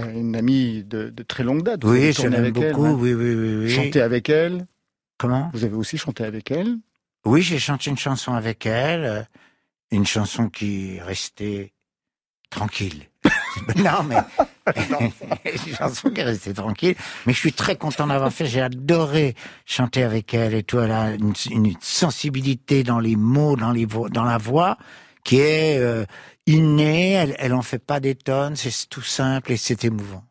[0.00, 1.84] Euh, Une amie de, de très longue date.
[1.84, 3.12] Vous Oui, je l'aime avec elle, beaucoup, ouais.
[3.12, 3.70] oui, oui, oui, oui.
[3.70, 4.66] Chanté avec elle.
[5.18, 5.50] Comment?
[5.52, 6.76] Vous avez aussi chanté avec elle.
[7.24, 9.26] Oui, j'ai chanté une chanson avec elle,
[9.90, 11.72] une chanson qui est restée
[12.50, 13.08] tranquille.
[13.76, 14.16] non, mais
[15.66, 16.94] une chanson qui est restée tranquille.
[17.26, 18.46] Mais je suis très content d'avoir fait.
[18.46, 19.34] J'ai adoré
[19.66, 20.78] chanter avec elle et tout.
[20.78, 24.78] Elle a une, une sensibilité dans les mots, dans les vo- dans la voix
[25.24, 26.04] qui est euh,
[26.46, 27.12] innée.
[27.12, 28.56] Elle, elle en fait pas des tonnes.
[28.56, 30.24] C'est tout simple et c'est émouvant.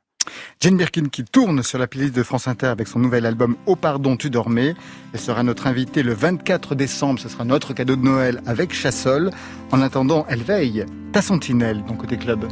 [0.60, 3.76] Jane Birkin qui tourne sur la playlist de France Inter avec son nouvel album Au
[3.76, 4.76] pardon tu dormais.
[5.13, 7.20] Elle sera notre invitée le 24 décembre.
[7.20, 9.32] Ce sera notre cadeau de Noël avec Chassol.
[9.72, 10.86] En attendant, elle veille.
[11.13, 12.48] Ta sentinelle, dans Côté Club.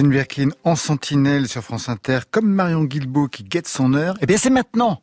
[0.00, 4.14] Jane Birkin en sentinelle sur France Inter, comme Marion Guilbault qui guette son heure.
[4.22, 5.02] Eh bien, c'est maintenant.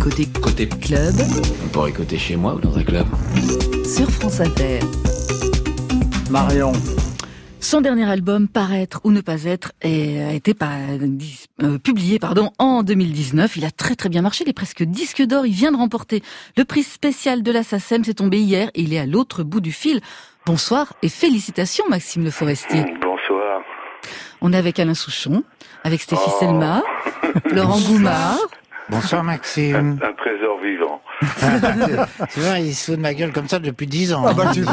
[0.00, 1.16] Côté Côté club
[1.64, 3.08] On pourrait côté chez moi ou dans un club.
[3.84, 4.78] sur France Inter.
[6.30, 6.70] Marion.
[7.58, 12.52] Son dernier album, Paraître ou ne pas être, a été pas- dis- euh, publié pardon,
[12.60, 13.56] en 2019.
[13.56, 15.44] Il a très très bien marché, il est presque disque d'or.
[15.44, 16.22] Il vient de remporter
[16.56, 19.60] le prix spécial de la SACEM, c'est tombé hier et il est à l'autre bout
[19.60, 20.00] du fil.
[20.46, 22.84] Bonsoir et félicitations Maxime Le Forestier.
[24.40, 25.42] On est avec Alain Souchon,
[25.84, 26.36] avec Stéphie Oh.
[26.40, 26.82] Selma,
[27.52, 28.38] Laurent Goumard.
[28.90, 29.98] Bonsoir Maxime.
[30.02, 31.00] Un trésor vivant.
[32.32, 34.24] tu vois, il se fout de ma gueule comme ça depuis 10 ans.
[34.26, 34.66] Ah bah, tu le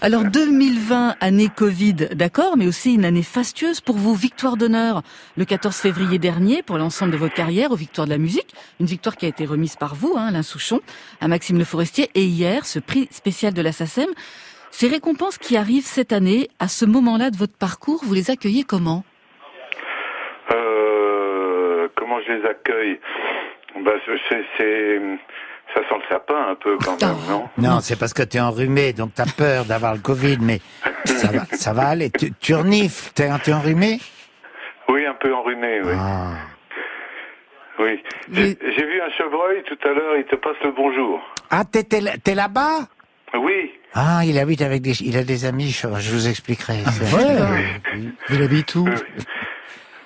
[0.00, 4.16] Alors 2020, année Covid, d'accord, mais aussi une année fastueuse pour vous.
[4.16, 5.02] Victoire d'honneur
[5.36, 8.52] le 14 février dernier pour l'ensemble de votre carrière aux Victoires de la musique.
[8.80, 10.80] Une victoire qui a été remise par vous, hein, Alain Souchon,
[11.20, 12.10] à Maxime Le Forestier.
[12.16, 14.08] Et hier, ce prix spécial de la SACEM.
[14.72, 18.64] Ces récompenses qui arrivent cette année, à ce moment-là de votre parcours, vous les accueillez
[18.64, 19.04] comment?
[20.50, 22.98] Euh, comment je les accueille?
[23.84, 23.92] Bah,
[24.28, 25.00] c'est,
[25.74, 27.48] ça sent le sapin un peu quand même, non?
[27.58, 30.60] Non, c'est parce que t'es enrhumé, donc t'as peur d'avoir le Covid, mais
[31.04, 32.10] ça va, ça va aller.
[32.10, 34.00] Tu, tu renifles, t'es, t'es enrhumé?
[34.88, 35.92] Oui, un peu enrhumé, oui.
[35.94, 36.32] Ah.
[37.78, 38.02] oui.
[38.32, 41.20] J'ai, vu un chevreuil tout à l'heure, il te passe le bonjour.
[41.50, 42.88] Ah, t'es, t'es, là- t'es là-bas?
[43.34, 43.70] Oui.
[43.94, 46.74] Ah, il habite avec des, il a des amis, je, je vous expliquerai.
[46.90, 48.04] C'est- Ouais.
[48.30, 48.86] Il habite où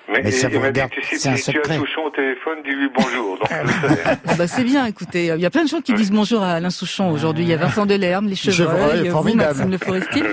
[0.09, 1.75] Mais, Mais ça vous dit regarde, c'est un secret.
[1.77, 3.37] Souchon au téléphone, dis-lui bonjour.
[3.37, 4.03] Donc, je sais.
[4.27, 6.51] Ah bah c'est bien, écoutez, il y a plein de gens qui disent bonjour à
[6.53, 7.43] Alain Souchon aujourd'hui.
[7.43, 9.33] Il y a Vincent Delerme, les chevreuils, Chevreuil, vous.
[9.35, 10.23] Maxime Le Forestier.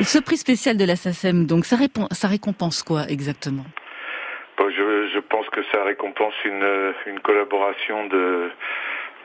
[0.00, 3.64] Et ce prix spécial de la SACEM, donc ça, répond, ça récompense quoi exactement?
[4.58, 8.50] Bon, je, je pense que ça récompense une, euh, une collaboration de,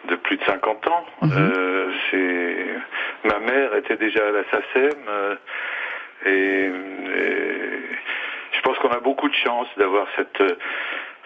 [0.08, 1.06] de plus de 50 ans.
[1.22, 1.32] Mhm.
[1.38, 5.36] Euh, c'est ma mère était déjà à la SACEM euh,
[6.26, 7.80] et, et
[8.54, 10.44] je pense qu'on a beaucoup de chance d'avoir cette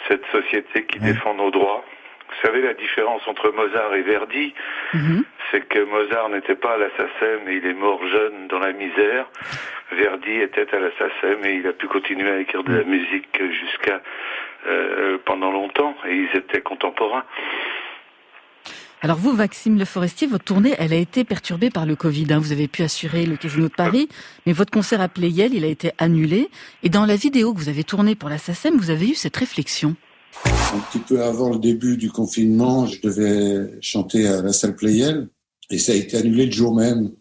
[0.07, 1.83] cette société qui défend nos droits.
[2.29, 4.53] Vous savez la différence entre Mozart et Verdi,
[4.93, 5.23] Mhm.
[5.51, 8.73] c'est que Mozart n'était pas à la SACEM et il est mort jeune dans la
[8.73, 9.27] misère.
[9.91, 13.39] Verdi était à la SACEM et il a pu continuer à écrire de la musique
[13.51, 14.01] jusqu'à
[14.67, 17.23] euh, pendant longtemps et ils étaient contemporains.
[19.03, 22.25] Alors vous, Maxime Le Forestier, votre tournée, elle a été perturbée par le Covid.
[22.29, 22.39] hein.
[22.39, 24.07] Vous avez pu assurer le Casino de Paris,
[24.45, 26.47] mais votre concert à Playel, il a été annulé.
[26.83, 29.35] Et dans la vidéo que vous avez tournée pour la SACEM, vous avez eu cette
[29.35, 29.97] réflexion.
[30.45, 35.27] Un petit peu avant le début du confinement, je devais chanter à la salle Playel
[35.69, 37.11] et ça a été annulé le jour même.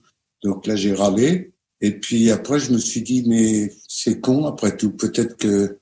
[0.45, 1.51] Donc là, j'ai râlé.
[1.81, 5.79] Et puis après, je me suis dit, mais c'est con, après tout, peut-être que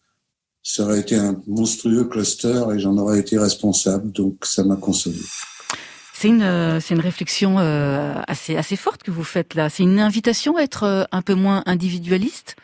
[0.63, 4.13] ça aurait été un monstrueux cluster et j'en aurais été responsable.
[4.13, 5.19] Donc ça m'a consolé.
[6.21, 9.71] C'est une, euh, c'est une réflexion euh, assez, assez forte que vous faites là.
[9.71, 12.57] C'est une invitation à être euh, un peu moins individualiste?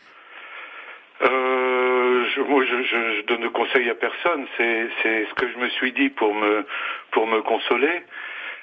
[1.22, 4.44] Je, moi, je, je, je donne de conseils à personne.
[4.58, 6.66] C'est, c'est ce que je me suis dit pour me,
[7.12, 8.02] pour me consoler.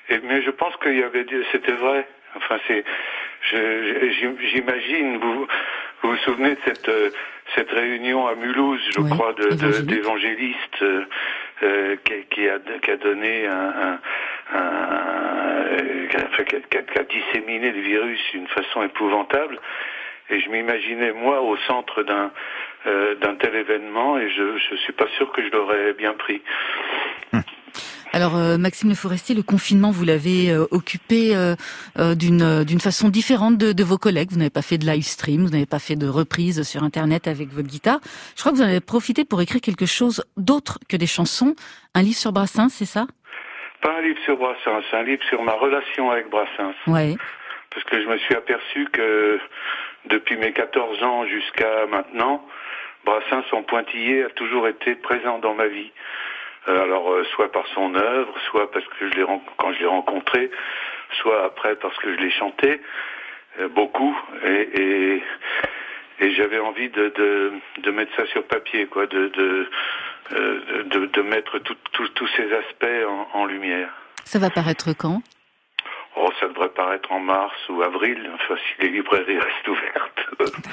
[0.10, 2.08] Et, mais je pense qu'il y avait, c'était vrai.
[2.36, 2.86] Enfin, c'est,
[4.52, 5.18] j'imagine.
[5.18, 5.48] Vous,
[6.04, 6.92] vous vous souvenez de cette,
[7.56, 10.84] cette réunion à Mulhouse, je Oui, crois, de, d'évangélistes
[11.64, 14.00] euh, qui, qui a, qui a donné un,
[16.10, 19.60] qui a, fait- qui a- disséminé le virus d'une façon épouvantable.
[20.30, 22.32] Et je m'imaginais moi au centre d'un
[22.88, 26.42] euh, d'un tel événement et je je suis pas sûr que je l'aurais bien pris.
[28.14, 31.56] Alors euh, Maxime Le Forestier, le confinement, vous l'avez euh, occupé euh,
[31.98, 34.30] euh, d'une euh, d'une façon différente de, de vos collègues.
[34.32, 37.28] Vous n'avez pas fait de live stream, vous n'avez pas fait de reprise sur Internet
[37.28, 38.00] avec votre guitare.
[38.36, 41.56] Je crois que vous en avez profité pour écrire quelque chose d'autre que des chansons.
[41.96, 43.08] Un livre sur Brassens, c'est ça?
[43.84, 46.74] Pas un livre sur Brassens, un livre sur ma relation avec Brassens.
[46.88, 47.16] Ouais.
[47.70, 49.40] Parce que je me suis aperçu que
[50.06, 52.48] depuis mes 14 ans jusqu'à maintenant,
[53.04, 55.92] Brassens en pointillé a toujours été présent dans ma vie.
[56.70, 59.26] Euh, alors, euh, soit par son œuvre, soit parce que je l'ai
[59.58, 60.50] quand je l'ai rencontré,
[61.22, 62.80] soit après parce que je l'ai chanté
[63.60, 64.18] euh, beaucoup.
[64.46, 65.24] Et, et,
[66.20, 69.70] et j'avais envie de, de, de mettre ça sur papier, quoi, de, de,
[70.34, 73.90] euh, de, mettre tous ces aspects en lumière.
[74.26, 75.22] Ça va paraître quand?
[76.16, 80.14] Oh, ça devrait paraître en mars ou avril, enfin si les librairies restent ouvertes.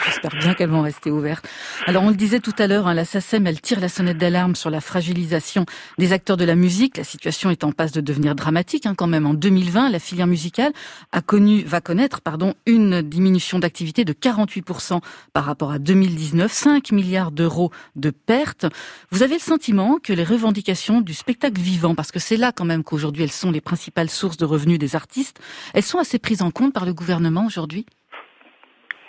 [0.04, 1.48] J'espère bien qu'elles vont rester ouvertes.
[1.86, 4.54] Alors, on le disait tout à l'heure, hein, la SACEM, elle tire la sonnette d'alarme
[4.54, 5.64] sur la fragilisation
[5.98, 6.96] des acteurs de la musique.
[6.96, 9.26] La situation est en passe de devenir dramatique hein, quand même.
[9.26, 10.72] En 2020, la filière musicale
[11.12, 15.00] a connu, va connaître, pardon, une diminution d'activité de 48%
[15.32, 18.66] par rapport à 2019, 5 milliards d'euros de pertes.
[19.10, 22.64] Vous avez le sentiment que les revendications du spectacle vivant, parce que c'est là quand
[22.64, 25.29] même qu'aujourd'hui elles sont les principales sources de revenus des artistes,
[25.74, 27.86] elles sont assez prises en compte par le gouvernement aujourd'hui?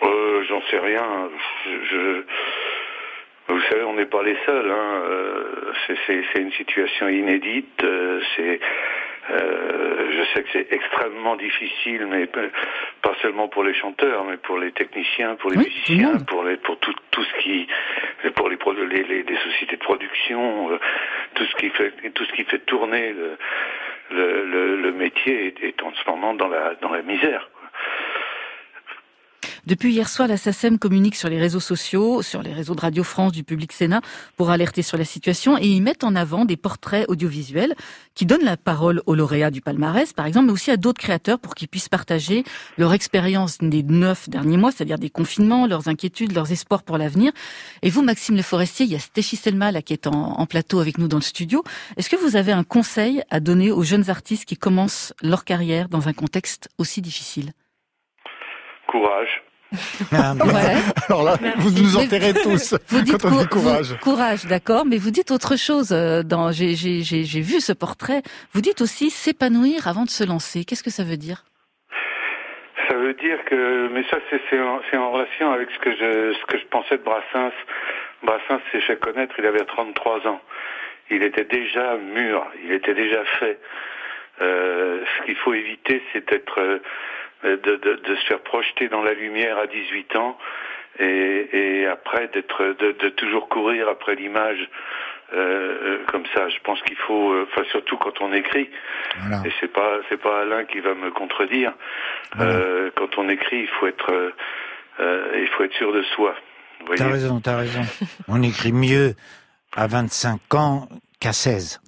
[0.04, 1.30] Euh, J'en sais rien.
[1.92, 2.24] Je,
[3.48, 4.72] Vous savez, on n'est pas les seuls.
[4.72, 5.04] Hein.
[5.10, 7.84] Euh, c'est- une situation inédite.
[7.84, 8.60] euh, C'est
[9.30, 14.58] euh, je sais que c'est extrêmement difficile, mais pas seulement pour les chanteurs, mais pour
[14.58, 17.68] les techniciens, pour les Oui, musiciens, pour les pour tout tout ce qui
[18.36, 18.58] pour les
[18.88, 20.80] les, les, les sociétés de production, euh,
[21.36, 23.38] tout ce qui fait tout ce qui fait tourner le
[24.12, 27.50] le, le, le métier est, en ce moment dans la dans la misère.
[29.68, 33.04] Depuis hier soir, la SACEM communique sur les réseaux sociaux, sur les réseaux de Radio
[33.04, 34.02] France, du Public Sénat,
[34.36, 37.76] pour alerter sur la situation et ils mettent en avant des portraits audiovisuels
[38.16, 41.38] qui donnent la parole aux lauréats du palmarès, par exemple, mais aussi à d'autres créateurs
[41.38, 42.44] pour qu'ils puissent partager
[42.80, 47.32] leur expérience des neuf derniers mois, c'est-à-dire des confinements, leurs inquiétudes, leurs espoirs pour l'avenir.
[47.84, 50.80] Et vous, Maxime Le Forestier, il y a Stéphie Selma là, qui est en plateau
[50.80, 51.64] avec nous dans le studio.
[51.98, 55.88] Est-ce que vous avez un conseil à donner aux jeunes artistes qui commencent leur carrière
[55.88, 57.52] dans un contexte aussi difficile?
[58.88, 59.44] Courage.
[60.12, 60.34] Ah.
[61.08, 63.92] Alors là, vous nous Mais- enterrez tous Vous dites quand on dit cou- courage.
[63.92, 65.92] vous- courage, d'accord, mais vous dites autre chose.
[65.92, 68.22] euh, Dans, j'ai, vu ce portrait.
[68.54, 70.66] Vous dites aussi s'épanouir avant de se lancer.
[70.66, 71.44] Qu'est-ce que ça veut dire?
[72.90, 74.60] Ça veut dire que, mais ça c'est
[74.98, 77.54] en, relation avec ce que je ce que je pensais de Brassens.
[78.24, 80.42] Brassens s'est fait connaître, il avait 33 ans.
[81.10, 83.60] Il était déjà mûr, il était déjà fait.
[84.42, 86.80] Euh, ce qu'il faut éviter, c'est d'être euh,
[87.44, 90.38] de, de, de se faire projeter dans la lumière à 18 ans
[91.00, 94.70] et, et après d'être de, de toujours courir après l'image
[95.34, 96.50] euh, euh, comme ça.
[96.50, 98.70] Je pense qu'il faut, euh, enfin surtout quand on écrit,
[99.22, 99.42] Voilà.
[99.48, 101.74] et c'est pas c'est pas Alain qui va me contredire.
[102.40, 104.32] Euh, quand on écrit, il faut être euh,
[105.00, 106.36] euh, il faut être sûr de soi.
[106.98, 107.82] T'as raison, t'as raison.
[108.28, 109.14] On écrit mieux
[109.76, 110.90] à 25 ans
[111.22, 111.80] qu'à 16.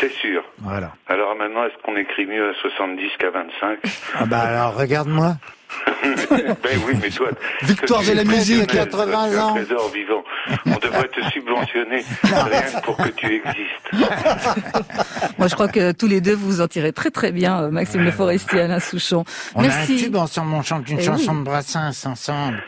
[0.00, 0.43] C'est sûr.
[0.64, 0.92] Voilà.
[1.08, 3.78] Alors maintenant, est-ce qu'on écrit mieux à 70 qu'à 25
[4.18, 5.36] Ah bah alors regarde-moi.
[6.04, 7.28] Ben oui, mais toi,
[7.62, 9.54] Victoire de la musique, professionnel, 80 toi, tu es un ans.
[9.54, 10.24] trésor vivant.
[10.66, 13.90] On devrait te subventionner rien que pour que tu existes.
[15.38, 17.70] Moi, je crois que tous les deux, vous vous en tirez très très bien, euh,
[17.70, 19.24] Maxime Le Forestier, Alain Souchon.
[19.54, 19.96] On a un Merci.
[19.96, 21.38] tube ensemble, on chante une Eh chanson oui.
[21.40, 22.62] de Brassens ensemble.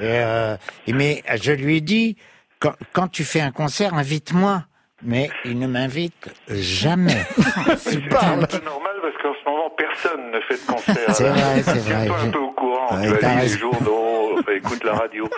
[0.00, 0.56] Et, euh,
[0.88, 2.16] mais je lui ai dit,
[2.60, 4.64] quand, quand tu fais un concert, invite-moi.
[5.04, 7.24] Mais il ne m'invite jamais.
[7.78, 11.14] C'est pas normal parce qu'en ce moment, personne ne fait de concert.
[11.14, 12.06] C'est vrai, c'est vrai.
[12.06, 12.96] Tiens-toi un peu au courant.
[12.96, 13.58] Ouais, tu lire les raison.
[13.58, 15.28] journaux, enfin, écoute la radio.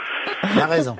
[0.42, 0.96] T'as raison.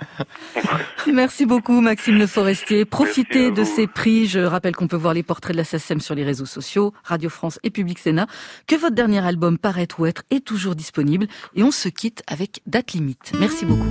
[1.13, 2.85] Merci beaucoup, Maxime Le Forestier.
[2.85, 4.27] Profitez de ces prix.
[4.27, 7.29] Je rappelle qu'on peut voir les portraits de la SACEM sur les réseaux sociaux, Radio
[7.29, 8.27] France et Public Sénat,
[8.67, 11.27] que votre dernier album Paraître ou Être est toujours disponible.
[11.55, 13.33] Et on se quitte avec date limite.
[13.39, 13.89] Merci beaucoup.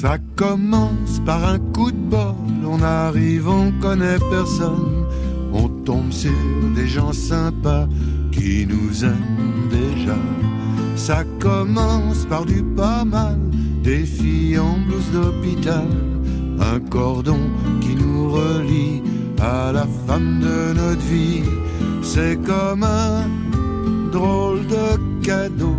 [0.00, 2.34] Ça commence par un coup de bol,
[2.66, 5.04] on arrive, on connaît personne,
[5.52, 6.32] on tombe sur
[6.74, 7.86] des gens sympas
[8.32, 10.16] qui nous aiment déjà.
[10.96, 13.38] Ça commence par du pas mal,
[13.82, 15.90] des filles en blouse d'hôpital,
[16.60, 17.50] un cordon
[17.82, 19.02] qui nous relie
[19.38, 21.42] à la femme de notre vie.
[22.00, 23.28] C'est comme un
[24.10, 25.76] drôle de cadeau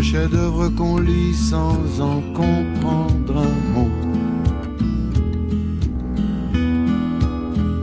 [0.00, 3.90] un chef-d'œuvre qu'on lit sans en comprendre un mot.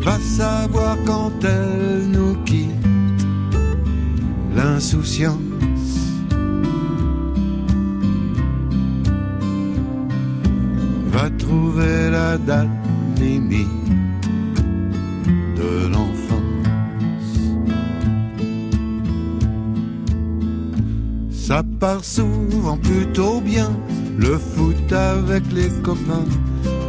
[0.01, 2.87] Va savoir quand elle nous quitte,
[4.55, 5.37] l'insouciance.
[11.11, 12.67] Va trouver la date
[13.19, 13.96] limite
[21.47, 23.71] Ça part souvent plutôt bien,
[24.17, 26.25] le foot avec les copains,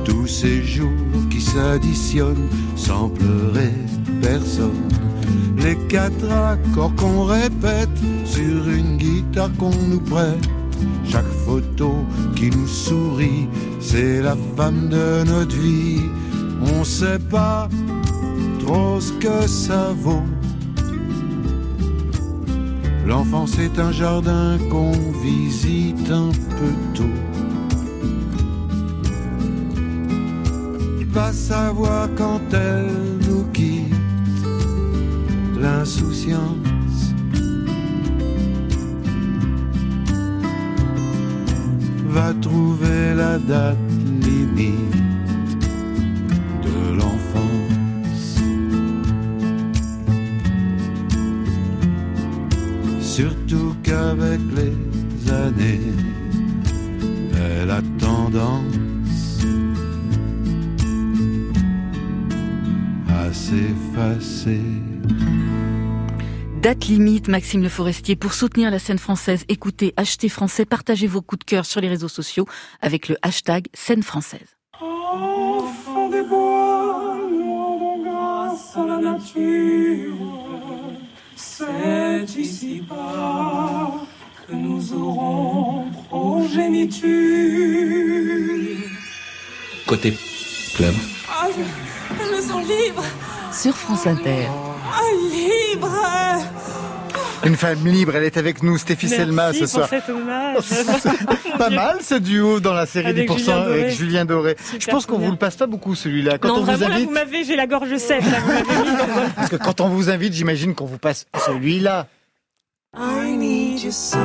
[0.05, 0.89] tous ces jours
[1.31, 3.71] qui s'additionnent sans pleurer
[4.21, 4.89] personne.
[5.59, 7.89] Les quatre accords qu'on répète
[8.25, 10.51] sur une guitare qu'on nous prête,
[11.05, 12.05] chaque photo
[12.35, 13.47] qui nous sourit,
[13.79, 16.03] c'est la femme de notre vie.
[16.75, 17.69] On sait pas
[18.59, 20.25] trop ce que ça vaut.
[23.09, 24.93] L'enfance est un jardin qu'on
[25.23, 27.19] visite un peu tôt.
[31.09, 32.91] Va savoir quand elle
[33.27, 33.95] nous quitte,
[35.59, 37.15] l'insouciance.
[42.09, 43.88] Va trouver la date
[53.19, 55.81] Surtout qu'avec les années,
[57.35, 59.43] elle a tendance
[63.09, 64.61] à s'effacer.
[66.63, 68.15] Date limite, Maxime Le Forestier.
[68.15, 71.89] Pour soutenir la scène française, écoutez, achetez français, partagez vos coups de cœur sur les
[71.89, 72.47] réseaux sociaux
[72.81, 74.57] avec le hashtag scène française.
[74.81, 80.28] Enfant des bois, nous rendons grâce à la nature.
[81.59, 83.91] C'est ici-bas
[84.47, 87.09] que nous aurons progéniture.
[89.85, 90.17] Côté
[90.77, 90.95] club.
[91.29, 91.63] Ah, je,
[92.15, 93.03] je me sens libre.
[93.53, 94.47] Sur France Inter.
[94.93, 95.01] Ah,
[95.33, 95.91] libre.
[97.45, 99.89] Une femme libre, elle est avec nous, Stéphie Selma, ce soir.
[99.89, 100.05] cet.
[101.59, 103.81] Pas mal ce duo dans la série Avec 10% Julien Doré.
[103.81, 104.57] avec Julien Doré.
[104.79, 106.39] Je pense qu'on vous le passe pas beaucoup celui-là.
[106.39, 108.25] Quand non, on vous là, invite, vous m'avez, j'ai la gorge sèche.
[108.25, 110.99] Là, vous m'avez mis dans votre- parce que quand on vous invite, j'imagine qu'on vous
[110.99, 112.07] passe celui-là.
[112.97, 114.19] I need you so.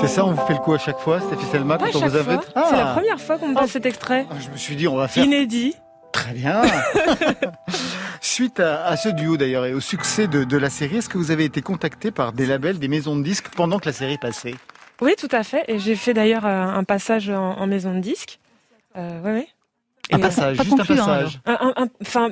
[0.00, 2.02] C'est ça, on vous fait le coup à chaque fois, Stéphie Selma, Pas à quand
[2.02, 2.42] on vous invite.
[2.52, 2.66] fois.
[2.68, 4.26] C'est la première fois qu'on me passe cet extrait.
[4.40, 5.74] Je me suis dit, on va faire Inédit.
[6.12, 6.62] Très bien.
[8.20, 11.18] Suite à, à ce duo d'ailleurs et au succès de, de la série, est-ce que
[11.18, 14.18] vous avez été contacté par des labels, des maisons de disques pendant que la série
[14.18, 14.54] passait?
[15.00, 15.64] Oui, tout à fait.
[15.68, 18.38] Et j'ai fait d'ailleurs euh, un passage en, en maison de disque.
[18.96, 19.48] Euh, ouais,
[20.10, 20.14] ouais.
[20.14, 21.40] Un Et, passage, euh, juste un passage.
[21.46, 22.30] Un- un- Enfin,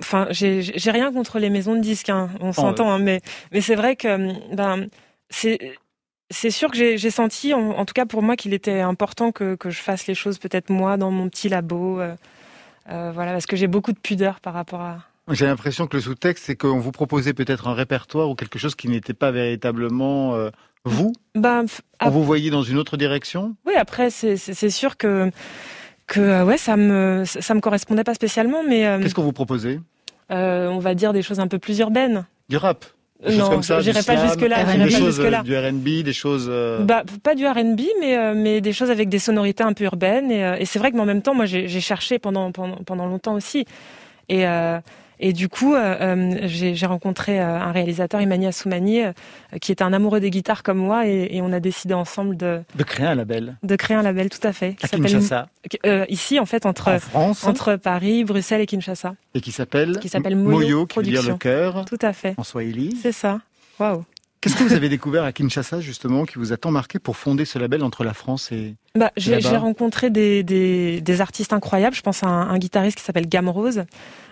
[0.00, 3.20] enfin, j'ai rien contre les maisons de disques, hein, on s'entend, hein, mais
[3.52, 4.86] mais c'est vrai que ben
[5.30, 5.58] c'est
[6.30, 9.54] c'est sûr que j'ai senti, en, en tout cas pour moi, qu'il était important que
[9.54, 12.14] que je fasse les choses peut-être moi dans mon petit labo, euh,
[12.90, 14.98] euh, voilà, parce que j'ai beaucoup de pudeur par rapport à.
[15.30, 18.74] J'ai l'impression que le sous-texte, c'est qu'on vous proposait peut-être un répertoire ou quelque chose
[18.74, 20.48] qui n'était pas véritablement euh,
[20.84, 21.12] vous.
[21.34, 21.66] Ben,
[22.06, 23.54] vous voyait dans une autre direction?
[23.66, 25.30] Oui, après, c'est sûr que
[26.08, 29.32] que euh, ouais, ça me ça me correspondait pas spécialement, mais euh, Qu'est-ce qu'on vous
[29.32, 29.78] proposait
[30.30, 32.26] euh, on va dire des choses un peu plus urbaines.
[32.50, 32.84] Du rap
[33.26, 35.40] Des Non, comme ça, j'irai pas slam, jusque-là, Des j'irai pas choses, jusque-là.
[35.40, 36.48] euh, du R&B, des choses...
[36.50, 39.84] euh, Bah, pas du R&B, mais euh, mais des choses avec des sonorités un peu
[39.84, 40.30] urbaines.
[40.30, 42.76] Et, euh, et c'est vrai que mais en même temps, moi, j'ai cherché pendant pendant
[42.84, 43.64] pendant longtemps aussi.
[44.28, 44.44] Et
[45.20, 49.02] et du coup, euh, euh, j'ai rencontré euh, un réalisateur, Emmanuel Soumani,
[49.60, 52.60] qui était un amoureux des guitares comme moi, et, et on a décidé ensemble de
[52.74, 53.56] de créer un label.
[53.62, 55.48] de créer un label, tout à fait, qui À Kinshasa.
[55.86, 57.44] euh, ici en fait entre En France.
[57.44, 59.14] entre Paris, Bruxelles et Kinshasa.
[59.34, 62.34] Et qui s'appelle Qui s'appelle M- Moyo qui veut dire le cœur Tout à fait.
[62.36, 62.96] en swahili.
[63.02, 63.40] C'est ça.
[63.78, 64.04] Waouh.
[64.40, 67.44] Qu'est-ce que vous avez découvert à Kinshasa, justement, qui vous a tant marqué pour fonder
[67.44, 68.76] ce label entre la France et.
[68.94, 71.96] Bah, j'ai rencontré des, des, des, artistes incroyables.
[71.96, 73.84] Je pense à un, un guitariste qui s'appelle Gam Rose.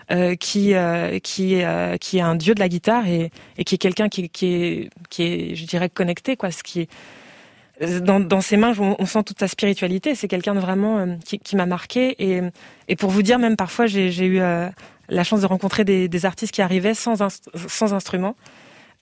[0.09, 3.75] Euh, qui euh, qui euh, qui est un dieu de la guitare et, et qui
[3.75, 6.79] est quelqu'un qui, qui est qui est je dirais connecté quoi ce qui
[7.81, 11.15] est dans, dans ses mains on, sent toute sa spiritualité c'est quelqu'un de vraiment euh,
[11.25, 12.41] qui, qui m'a marqué et
[12.87, 16.53] et pour vous dire même parfois j'ai eu la chance de rencontrer des, des artistes
[16.53, 17.17] qui arrivaient sans
[17.67, 18.37] sans instrument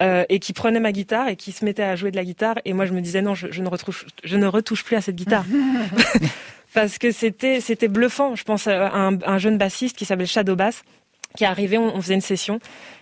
[0.01, 2.55] euh, et qui prenait ma guitare et qui se mettait à jouer de la guitare.
[2.65, 5.01] Et moi, je me disais non, je, je ne, retouche, je ne retouche plus à
[5.01, 5.45] cette guitare.
[6.73, 8.35] Parce que c'était c'était bluffant.
[8.35, 10.83] Je pense à un, un jeune bassiste qui s'appelle Shadow Bass,
[11.37, 12.59] qui est arrivé, on, on faisait une session,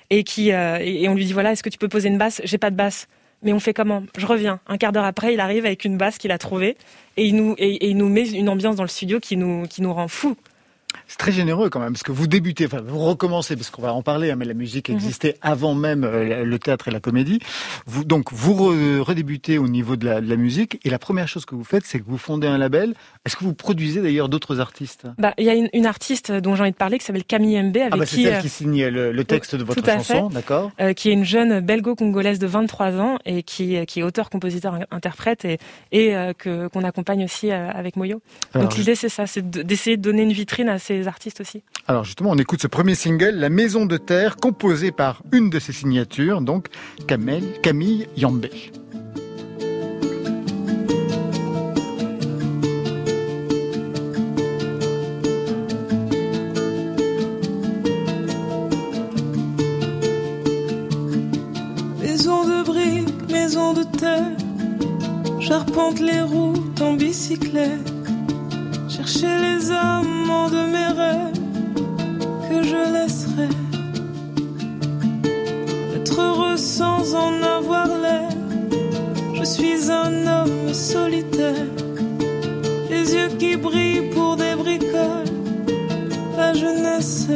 [0.09, 2.41] et, qui, euh, et, on lui dit, voilà, est-ce que tu peux poser une basse?
[2.43, 3.07] J'ai pas de basse.
[3.41, 4.03] Mais on fait comment?
[4.17, 4.59] Je reviens.
[4.67, 6.77] Un quart d'heure après, il arrive avec une basse qu'il a trouvée,
[7.17, 9.63] et il, nous, et, et il nous met une ambiance dans le studio qui nous,
[9.67, 10.37] qui nous rend fous.
[11.08, 13.93] C'est très généreux quand même, parce que vous débutez, enfin vous recommencez, parce qu'on va
[13.93, 14.95] en parler, hein, mais la musique mhm.
[14.95, 17.39] existait avant même euh, le théâtre et la comédie.
[17.86, 18.54] Vous, donc vous
[19.04, 21.86] redébutez au niveau de la, de la, musique, et la première chose que vous faites,
[21.86, 22.93] c'est que vous fondez un label.
[23.26, 25.08] Est-ce que vous produisez d'ailleurs d'autres artistes?
[25.18, 27.62] Bah, il y a une, une, artiste dont j'ai envie de parler qui s'appelle Camille
[27.62, 29.86] MB, avec ah bah, qui c'est elle euh, qui signe le, le texte de votre
[29.86, 34.04] chanson, d'accord euh, Qui est une jeune belgo-congolaise de 23 ans et qui, qui est
[34.04, 35.58] auteur, compositeur, interprète et,
[35.91, 38.22] et euh, que qu'on accompagne aussi euh, avec Moyo.
[38.54, 41.63] Alors, donc l'idée c'est ça, c'est d'essayer de donner une vitrine à ces artistes aussi.
[41.87, 45.59] Alors justement, on écoute ce premier single, La Maison de Terre, composé par une de
[45.59, 46.67] ses signatures, donc
[47.07, 48.71] Camille, Camille Yambé.
[61.99, 64.37] Maison de briques, maison de terre,
[65.39, 67.91] j'arpente les routes en bicyclette,
[68.95, 71.39] chercher les amants de mes rêves
[72.47, 73.49] que je laisserai
[75.95, 78.29] être heureux sans en avoir l'air.
[79.33, 81.71] Je suis un homme solitaire,
[82.91, 85.33] les yeux qui brillent pour des bricoles,
[86.37, 87.27] la jeunesse.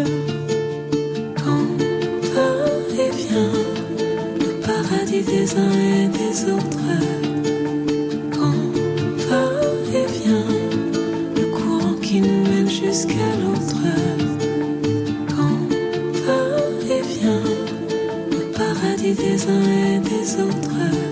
[1.43, 1.67] Quand
[2.33, 2.49] va
[3.03, 3.53] et vient
[4.45, 7.16] le paradis des uns et des autres.
[19.13, 21.06] Des uns et des autres.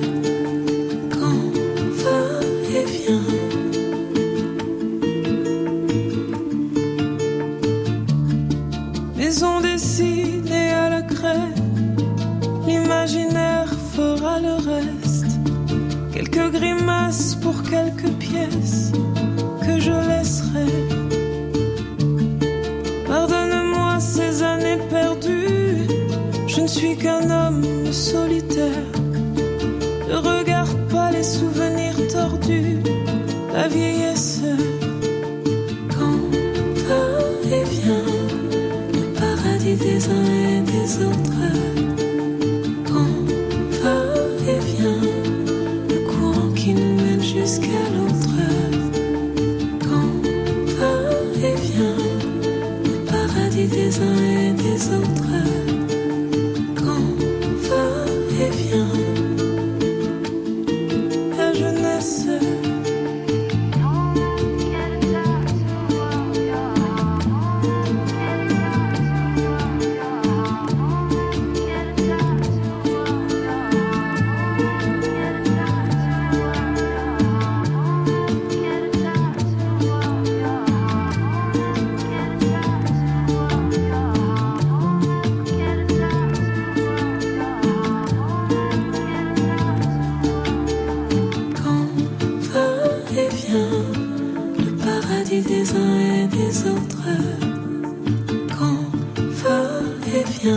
[100.45, 100.51] La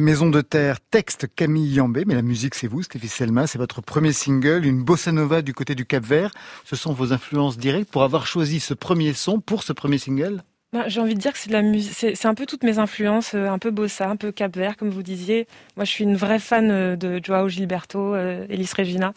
[0.00, 3.80] Maison de Terre, texte Camille Yambé, mais la musique c'est vous, Stéphie Selma, c'est votre
[3.80, 6.30] premier single, une bossa nova du côté du Cap Vert.
[6.64, 10.44] Ce sont vos influences directes pour avoir choisi ce premier son pour ce premier single?
[10.72, 12.78] Bah, J'ai envie de dire que c'est de la musique, c'est un peu toutes mes
[12.78, 15.48] influences, euh, un peu bossa, un peu Cap Vert, comme vous disiez.
[15.76, 19.14] Moi, je suis une vraie fan euh, de Joao Gilberto, euh, Elis Regina,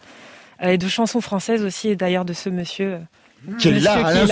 [0.60, 2.98] et de chansons françaises aussi, et d'ailleurs de ce monsieur
[3.58, 4.26] qui est là, Alain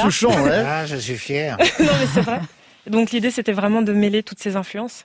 [0.66, 1.56] Ah, je suis fier.
[1.80, 2.40] non, mais c'est vrai.
[2.86, 5.04] Donc l'idée, c'était vraiment de mêler toutes ces influences.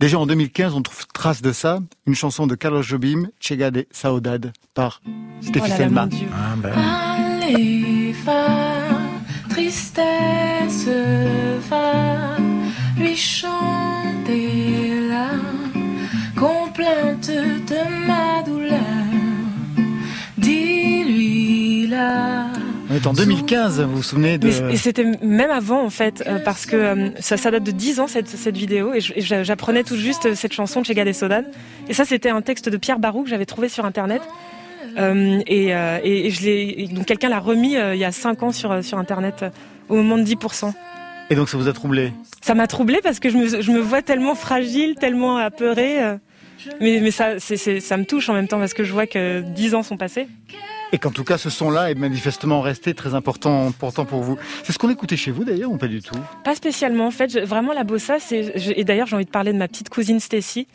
[0.00, 3.86] Déjà en 2015, on trouve trace de ça, une chanson de Carlos Jobim, Chega de
[3.92, 5.00] Saudade, par
[5.40, 6.08] Stéphie oh Selma.
[6.32, 6.54] Ah.
[6.56, 6.72] Ben.
[6.72, 8.14] Allez,
[9.48, 10.88] tristesse
[12.96, 14.64] lui chanter
[16.36, 18.78] complainte de ma douleur.
[20.36, 21.88] Dis-lui.
[22.94, 24.46] On est en 2015, vous vous souvenez de...
[24.46, 27.72] Mais, et c'était même avant en fait, euh, parce que euh, ça, ça, date de
[27.72, 31.42] 10 ans cette, cette vidéo, et j'apprenais tout juste cette chanson de et Sodan.
[31.88, 34.22] Et ça, c'était un texte de Pierre Barou que j'avais trouvé sur Internet.
[34.96, 38.12] Euh, et, euh, et, et, je l'ai, donc quelqu'un l'a remis euh, il y a
[38.12, 39.44] 5 ans sur, sur Internet
[39.88, 40.72] au moment de 10%.
[41.30, 42.12] Et donc ça vous a troublé?
[42.42, 45.98] Ça m'a troublé parce que je me, je me vois tellement fragile, tellement apeurée.
[46.80, 49.74] Mais, mais ça, ça me touche en même temps parce que je vois que 10
[49.74, 50.28] ans sont passés.
[50.92, 54.38] Et qu'en tout cas, ce son-là est manifestement resté très important, pour vous.
[54.62, 56.14] C'est ce qu'on écoutait chez vous d'ailleurs ou pas du tout?
[56.44, 57.06] Pas spécialement.
[57.06, 58.18] En fait, vraiment la bossa.
[58.30, 60.68] Et d'ailleurs, j'ai envie de parler de ma petite cousine Stacy,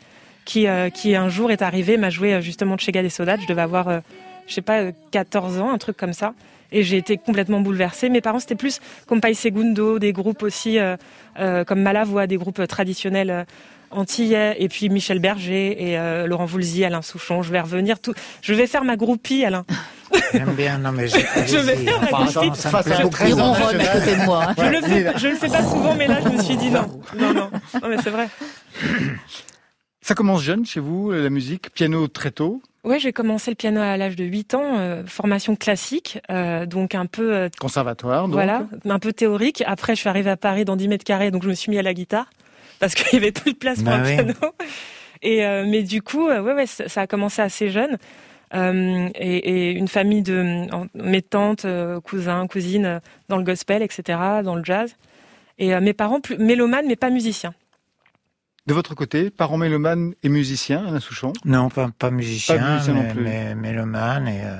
[0.44, 3.10] qui, euh, qui un jour est arrivée, m'a joué euh, justement de chez Gad et
[3.10, 3.36] Sodat.
[3.40, 4.00] Je devais avoir, euh,
[4.46, 6.34] je sais pas, 14 ans, un truc comme ça.
[6.72, 8.08] Et j'ai été complètement bouleversée.
[8.10, 10.96] Mes parents, c'était plus comme Segundo, des groupes aussi euh,
[11.38, 13.46] euh, comme Malavoie, des groupes traditionnels
[13.90, 17.42] antillais, et puis Michel Berger et euh, Laurent Voulzy, Alain Souchon.
[17.42, 17.96] Je vais revenir.
[18.40, 19.64] Je vais faire ma groupie, Alain.
[20.32, 22.50] J'aime bien, non mais je, je vais faire ma groupie.
[22.58, 24.44] Face à très à côté de moi.
[24.48, 24.54] Hein.
[24.58, 26.86] Je le fais, je le fais pas souvent, mais là, je me suis dit non,
[27.16, 27.50] non, non,
[27.82, 28.28] non mais c'est vrai.
[30.02, 32.62] Ça commence jeune chez vous, la musique, piano très tôt?
[32.84, 36.94] Ouais, j'ai commencé le piano à l'âge de 8 ans, euh, formation classique, euh, donc
[36.94, 37.34] un peu...
[37.34, 38.32] Euh, Conservatoire, donc.
[38.32, 39.62] Voilà, un peu théorique.
[39.66, 41.78] Après, je suis arrivée à Paris dans 10 mètres carrés, donc je me suis mis
[41.78, 42.30] à la guitare,
[42.78, 44.14] parce qu'il y avait plus de place Bah pour un oui.
[44.14, 44.34] piano.
[45.22, 47.98] Et, euh, mais du coup, euh, ouais, ouais, ça, ça a commencé assez jeune.
[48.54, 49.36] Euh, et,
[49.68, 54.42] et une famille de en- mes tantes, euh, cousins, cousines, euh, dans le gospel, etc.,
[54.42, 54.96] dans le jazz.
[55.58, 57.54] Et euh, mes parents, plus mélomanes, mais pas musiciens.
[58.66, 61.32] De votre côté, parents mélomanes et musiciens, Alain Souchon?
[61.44, 63.22] Non, pas, pas musicien, Pas musicien non mais, plus.
[63.22, 64.56] mais mélomane et euh,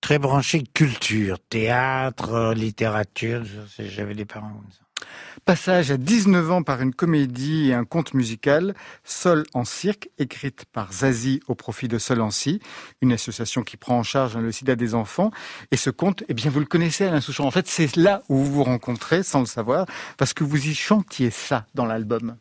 [0.00, 3.42] très branché culture, théâtre, littérature.
[3.78, 5.06] J'avais des parents comme ça.
[5.44, 10.66] Passage à 19 ans par une comédie et un conte musical, Sol en cirque, écrite
[10.72, 12.60] par Zazie au profit de Sol en Si,
[13.00, 15.32] une association qui prend en charge le sida des enfants.
[15.72, 17.44] Et ce conte, eh bien, vous le connaissez, Alain Souchon.
[17.44, 19.86] En fait, c'est là où vous vous rencontrez, sans le savoir,
[20.16, 22.36] parce que vous y chantiez ça dans l'album.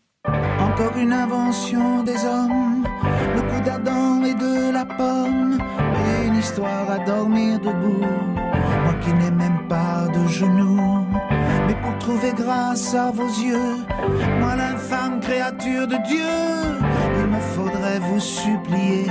[0.60, 2.86] Encore une invention des hommes,
[3.36, 5.58] le coup d'Adam et de la pomme,
[6.28, 8.06] une histoire à dormir debout.
[8.84, 11.08] Moi qui n'ai même pas de genoux,
[11.72, 13.78] mais pour trouver grâce à vos yeux,
[14.39, 16.38] moi l'infâme créature de Dieu,
[17.19, 19.05] il me faudrait vous supplier.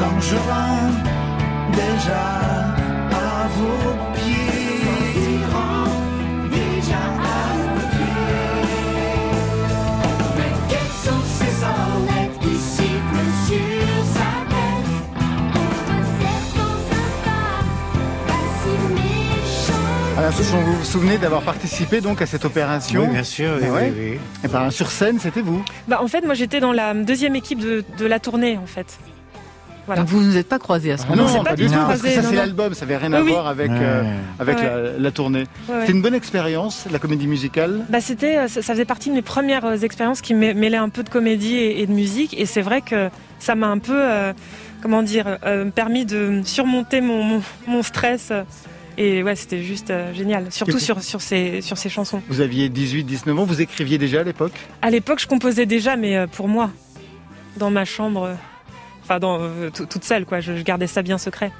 [0.00, 1.10] Quand je rentre
[1.72, 2.26] déjà
[3.10, 4.01] à vos
[20.50, 23.92] vous vous souvenez d'avoir participé donc à cette opération Oui, bien sûr, oui, Ah ouais
[23.96, 24.18] oui, oui.
[24.44, 25.64] Eh ben, sur scène, c'était vous.
[25.88, 28.98] Bah, en fait, moi, j'étais dans la deuxième équipe de, de la tournée, en fait.
[29.86, 30.02] Voilà.
[30.02, 31.34] Donc vous ne vous êtes pas croisés à ce Ah moment-là.
[31.38, 32.40] non, pas du tout, parce que croisé, ça non, c'est non.
[32.42, 33.32] l'album, ça n'avait rien à Oui, oui.
[33.32, 33.76] voir avec, Ouais.
[33.80, 34.02] euh,
[34.38, 34.64] avec Ouais.
[34.64, 35.44] la, la tournée.
[35.68, 35.80] Ouais.
[35.80, 37.80] C'était une bonne expérience, la comédie musicale?
[37.88, 40.76] Bah, c'était, euh, ça, ça faisait partie de mes premières euh, expériences qui mê- mêlaient
[40.76, 42.38] un peu de comédie et, et de musique.
[42.38, 44.32] Et c'est vrai que ça m'a un peu, euh,
[44.82, 48.32] comment dire, euh, permis de surmonter mon, mon, mon stress.
[48.98, 50.50] Et ouais, c'était juste euh, génial.
[50.52, 52.22] Surtout sur, sur, ces, sur ces chansons.
[52.28, 54.52] Vous aviez 18, 19 ans, vous écriviez déjà à l'époque?
[54.82, 56.70] À l'époque, je composais déjà, mais euh, pour moi,
[57.56, 58.34] dans ma chambre, euh,
[59.02, 59.38] enfin, dans,
[59.74, 60.40] tout- toute seule, quoi.
[60.40, 61.50] Je, je gardais ça bien secret.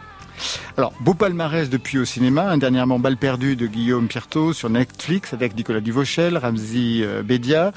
[0.77, 5.33] Alors, beau palmarès depuis au cinéma, un dernièrement Balle perdue de Guillaume Piertot sur Netflix
[5.33, 7.73] avec Nicolas Duvauchel, Ramzi euh, Bédia,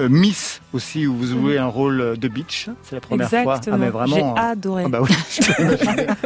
[0.00, 3.60] Euh, Miss aussi où vous jouez un rôle de bitch, c'est la première fois.
[3.70, 4.16] Ah mais vraiment.
[4.16, 4.82] J'ai euh, adoré.
[4.86, 5.10] Ah bah oui.
[5.58, 5.64] Un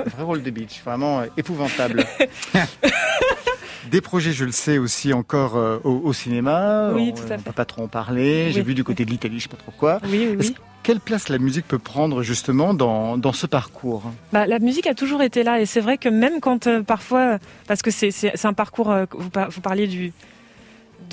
[0.09, 2.05] vrai rôle de bitch, vraiment euh, épouvantable.
[3.91, 6.91] Des projets, je le sais, aussi encore euh, au, au cinéma.
[6.95, 7.45] Oui, On- tout à On fait.
[7.47, 8.51] va pas trop en parler.
[8.51, 10.01] J'ai vu du côté de l'Italie, je sais pas trop quoi.
[10.05, 10.57] Oui, oui, Est-ce- oui.
[10.85, 14.03] Quelle place la musique peut prendre justement dans, dans ce parcours?
[14.32, 17.39] Bah, la musique a toujours été là et c'est vrai que même quand euh, parfois,
[17.66, 20.12] parce que c'est un parcours, euh, vous, vous parliez du,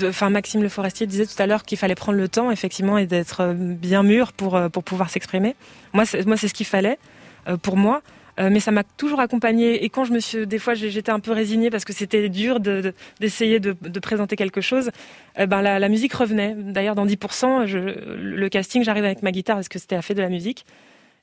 [0.04, 3.06] enfin Maxime Le Forestier disait tout à l'heure qu'il fallait prendre le temps effectivement et
[3.06, 5.54] d'être euh, bien mûr pour euh, pour pouvoir s'exprimer.
[5.92, 6.98] Moi, moi c'est ce qu'il fallait
[7.48, 8.02] euh, pour moi.
[8.40, 9.84] Euh, mais ça m'a toujours accompagnée.
[9.84, 12.60] Et quand je me suis des fois j'étais un peu résignée parce que c'était dur
[12.60, 14.90] de- de- d'essayer de, présenter quelque chose
[15.38, 16.54] euh, ben la, musique revenait.
[16.56, 20.16] D'ailleurs dans 10% je, le casting j'arrive avec ma guitare parce que c'était la fête
[20.16, 20.64] de la musique.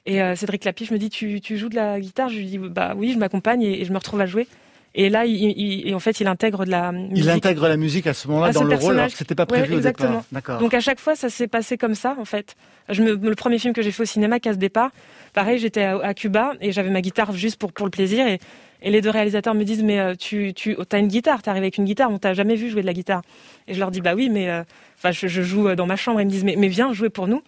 [0.06, 2.30] Et euh, Cédric Lapiche me dit tu, tu joues de la guitare?
[2.30, 4.48] Je lui dis bah oui, je m'accompagne et je me retrouve à jouer.
[4.96, 7.18] Et là, il, il- et en fait, il intègre de la musique.
[7.18, 9.60] Il intègre la musique à ce moment-là dans le rôle alors que c'était pas Ouais,
[9.60, 10.10] prévu au exactement.
[10.10, 10.26] départ.
[10.32, 10.60] D'accord.
[10.60, 12.56] Donc à chaque fois, ça s'est passé comme ça, en fait.
[12.90, 14.90] Je me, le premier film que j'ai fait au cinéma, Casse Départ,
[15.34, 18.28] pareil, j'étais à, à Cuba et j'avais ma guitare juste pour, pour le plaisir.
[18.28, 18.40] Et,
[18.82, 21.66] et les deux réalisateurs me disent, mais euh, tu, tu as une guitare, t'es arrivé
[21.66, 23.22] avec une guitare, on t'a jamais vu jouer de la guitare.
[23.68, 24.64] Et je leur dis, bah oui, mais euh,
[25.12, 26.20] je, je joue dans ma chambre.
[26.20, 27.44] Ils me disent, mais, mais viens jouer pour nous.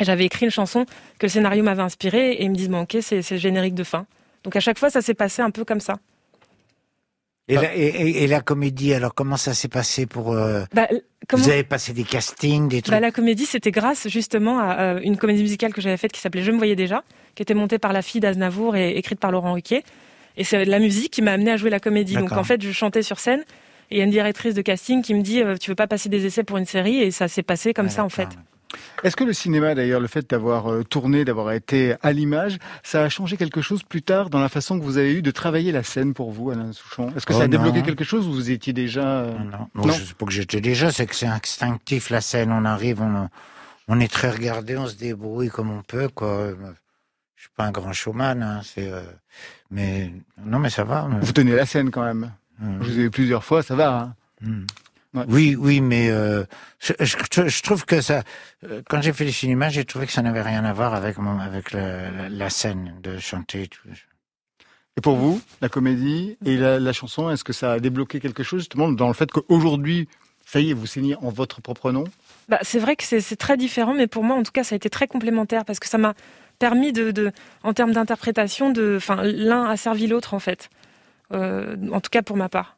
[0.00, 0.86] Et j'avais écrit une chanson
[1.18, 3.74] que le scénario m'avait inspirée et ils me disent, bon, ok, c'est c'est le générique
[3.74, 4.06] de fin.
[4.42, 5.98] Donc à chaque fois, ça s'est passé un peu comme ça.
[7.50, 10.32] Et, la, et, la comédie, alors comment ça s'est passé pour...
[10.32, 10.88] euh, Bah,
[11.28, 14.80] comment- Vous avez passé des castings, des trucs Bah, la comédie, c'était grâce justement à
[14.80, 17.02] euh, une comédie musicale que j'avais faite qui s'appelait Je me voyais déjà,
[17.34, 19.82] qui était montée par la fille d'Aznavour et écrite par Laurent Ruquier.
[20.36, 22.14] Et c'est la musique qui m'a amené à jouer la comédie.
[22.14, 23.40] Donc en fait, je chantais sur scène
[23.90, 25.88] et il y a une directrice de casting qui me dit euh, Tu veux pas
[25.88, 27.00] passer des essais pour une série?
[27.02, 28.28] Et ça s'est passé comme ça en fait.
[29.02, 33.02] Est-ce que le cinéma, d'ailleurs, le fait d'avoir euh, tourné, d'avoir été à l'image, ça
[33.02, 35.72] a changé quelque chose plus tard dans la façon que vous avez eu de travailler
[35.72, 37.12] la scène pour vous, Alain Souchon?
[37.16, 37.84] Est-ce que Oh ça a débloqué non.
[37.84, 39.20] quelque chose ou vous étiez déjà...
[39.22, 39.32] euh,
[39.74, 42.52] Non, je sais pas que j'étais déjà, c'est que c'est instinctif la scène.
[42.52, 43.28] On arrive, on,
[43.88, 46.50] on est très regardé, on se débrouille comme on peut, quoi.
[47.36, 48.90] Je suis pas un grand showman, hein, c'est.
[48.92, 49.00] euh,
[49.70, 50.12] mais
[50.44, 51.08] non, mais ça va.
[51.22, 52.30] Vous tenez la scène quand même.
[52.58, 52.78] Mm.
[52.82, 54.14] Je vous ai vu plusieurs fois, ça va.
[54.42, 54.64] hein
[55.28, 56.44] Oui, oui, mais euh,
[56.78, 58.22] je, je- je trouve que ça.
[58.64, 61.18] euh, Quand j'ai fait le cinéma, j'ai trouvé que ça n'avait rien à voir avec
[61.18, 63.62] mon, avec la, la- la scène de chanter.
[63.62, 63.88] et Tout.
[64.96, 68.42] Et pour vous, la comédie et la, la chanson, est-ce que ça a débloqué quelque
[68.44, 70.08] chose justement dans le fait qu'aujourd'hui,
[70.46, 72.04] ça y est, vous signez en votre propre nom?
[72.48, 74.74] Bah, c'est vrai que c'est c'est très différent, mais pour moi, en tout cas, ça
[74.74, 76.14] a été très complémentaire parce que ça m'a
[76.58, 77.32] permis de, de,
[77.62, 80.70] en termes d'interprétation, de, enfin, l'un a servi l'autre en fait.
[81.32, 82.76] Euh, en tout cas pour ma part.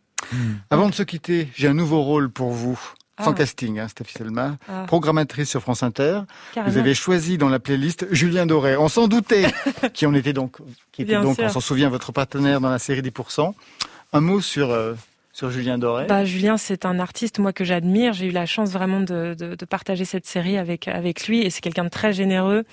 [0.71, 2.79] Avant de se quitter, j'ai un nouveau rôle pour vous.
[3.23, 3.35] Sans Ah.
[3.35, 4.85] casting, hein, Selma, Ah.
[4.87, 6.21] programmatrice sur France Inter.
[6.55, 6.73] Carrément.
[6.73, 8.77] Vous avez choisi dans la playlist Julien Doré.
[8.77, 9.47] On s'en doutait,
[9.95, 10.57] qui en était donc,
[10.93, 11.45] qui était Bien donc, sûr.
[11.45, 13.55] on s'en souvient, votre partenaire dans la série 10%.
[14.15, 14.95] Un mot sur euh,
[15.33, 16.07] sur Julien Doré.
[16.07, 18.13] Bah, Julien, c'est un artiste moi que j'admire.
[18.15, 21.51] J'ai eu la chance vraiment de, de, de partager cette série avec avec lui, et
[21.51, 22.65] c'est quelqu'un de très généreux.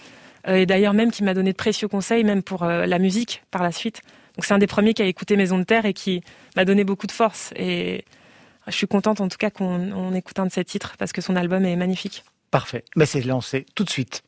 [0.48, 3.44] Euh, et d'ailleurs même qui m'a donné de précieux conseils, même pour euh, la musique
[3.52, 4.02] par la suite.
[4.40, 6.24] Donc c'est un des premiers qui a écouté Maison de Terre et qui
[6.56, 7.52] m'a donné beaucoup de force.
[7.58, 8.06] Et
[8.68, 11.20] je suis contente en tout cas qu'on on écoute un de ses titres parce que
[11.20, 12.24] son album est magnifique.
[12.50, 12.86] Parfait.
[12.96, 14.24] Mais c'est lancé tout de suite.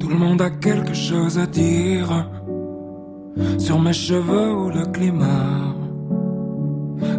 [0.00, 2.35] Tout le monde a quelque chose à dire
[3.58, 5.74] sur mes cheveux ou le climat.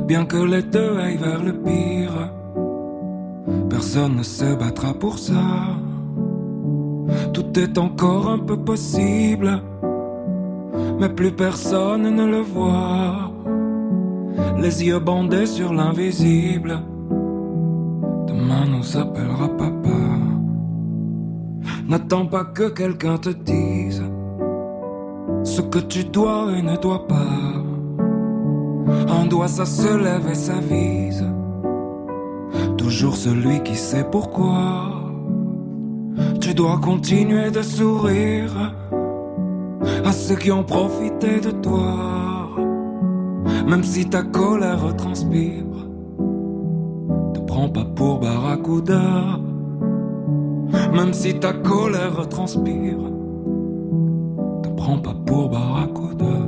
[0.08, 2.32] Bien que les deux aillent vers le pire,
[3.70, 5.44] personne ne se battra pour ça.
[7.34, 9.62] Tout est encore un peu possible,
[11.00, 13.32] mais plus personne ne le voit.
[14.60, 16.80] Les yeux bandés sur l'invisible,
[18.28, 19.98] demain nous appellera papa.
[21.88, 24.04] N'attends pas que quelqu'un te dise
[25.48, 27.34] ce que tu dois et ne dois pas.
[29.10, 31.26] Un doigt ça se lève et s'avise.
[32.78, 34.92] Toujours celui qui sait pourquoi.
[36.42, 38.74] Tu dois continuer de sourire
[40.04, 42.50] à ceux qui ont profité de toi.
[43.68, 45.64] Même si ta colère transpire,
[47.34, 49.40] te prends pas pour Barracuda.
[50.94, 53.17] Même si ta colère transpire,
[54.88, 56.47] prends pas pour Barracuda.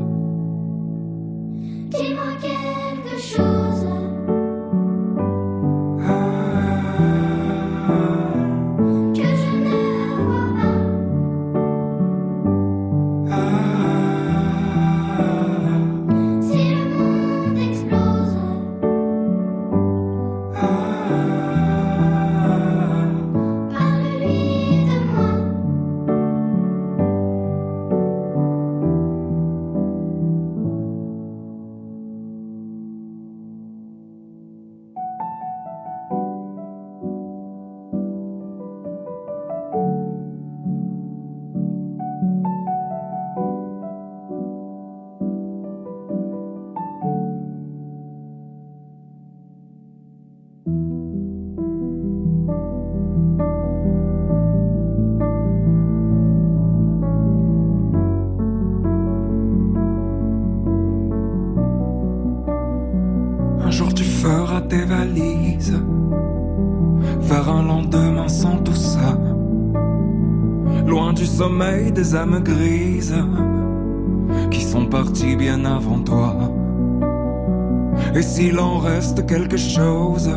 [78.40, 80.30] S'il en reste quelque chose,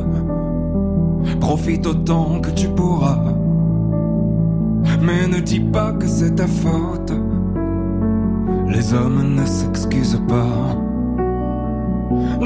[1.40, 3.22] profite autant que tu pourras.
[5.00, 7.12] Mais ne dis pas que c'est ta faute.
[8.66, 10.76] Les hommes ne s'excusent pas.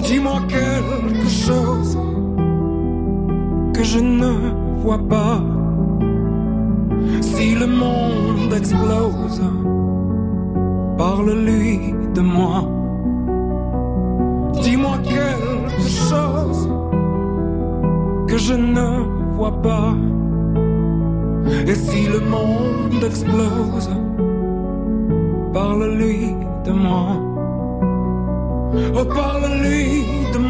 [0.03, 1.99] Dis-moi quelque chose
[3.73, 4.33] que je ne
[4.83, 5.43] vois pas.
[7.23, 9.41] Si le monde explose,
[10.99, 12.76] parle-lui de moi.
[15.89, 16.69] Chose
[18.29, 19.95] que je ne vois pas.
[21.67, 23.91] Et si le monde explose,
[25.53, 26.35] parle-lui
[26.65, 27.09] de moi.
[28.99, 30.46] Oh, parle-lui de moi.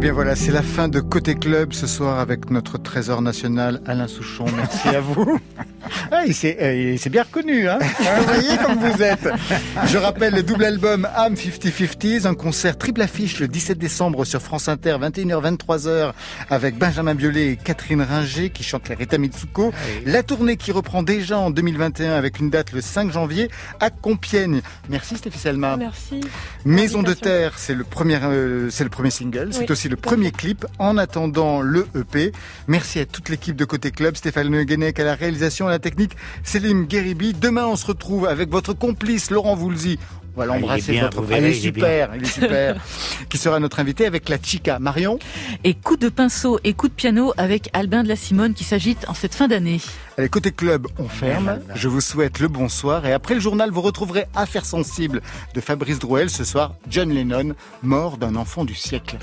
[0.00, 3.82] Eh bien voilà, c'est la fin de Côté Club ce soir avec notre trésor national
[3.84, 4.46] Alain Souchon.
[4.56, 5.38] Merci à vous.
[6.12, 9.28] Ah, il s'est euh, il s'est bien reconnu, hein Vous voyez comme vous êtes.
[9.86, 14.40] Je rappelle le double album Am 50-50s, un concert triple affiche le 17 décembre sur
[14.40, 16.12] France Inter, 21h, 23h,
[16.48, 19.72] avec Benjamin Biolay et Catherine Ringer qui chantent la Rita Mitsuko.
[20.04, 23.48] La tournée qui reprend déjà en 2021 avec une date le 5 janvier
[23.80, 24.60] à Compiègne.
[24.88, 25.76] Merci Stéphie Selma.
[25.76, 26.20] Merci.
[26.64, 30.30] Maison de terre, c'est le premier, euh, c'est le premier single, c'est aussi le premier
[30.30, 30.64] clip.
[30.78, 32.32] En attendant le EP,
[32.68, 36.16] merci à toute l'équipe de Côté Club, Stéphane Guenec à la réalisation, à la technique,
[36.44, 37.34] Céline Guéribi.
[37.34, 39.98] Demain, on se retrouve avec votre complice Laurent Voulzy.
[40.36, 40.92] On va Ah, il est l'embrasser.
[40.92, 41.24] bien, votre...
[41.32, 42.76] Ah, il il est super, il est super.
[43.28, 45.18] qui sera notre invité avec la Chica Marion.
[45.64, 49.08] Et coup de pinceau et coup de piano avec Albin de la Simone qui s'agite
[49.08, 49.80] en cette fin d'année.
[50.16, 51.58] Allez, Côté Club, on ferme.
[51.74, 53.06] Je vous souhaite le bonsoir.
[53.06, 55.20] Et après le journal, vous retrouverez Affaires sensibles
[55.54, 56.30] de Fabrice Drouel.
[56.30, 59.18] Ce soir, John Lennon, mort d'un enfant du siècle.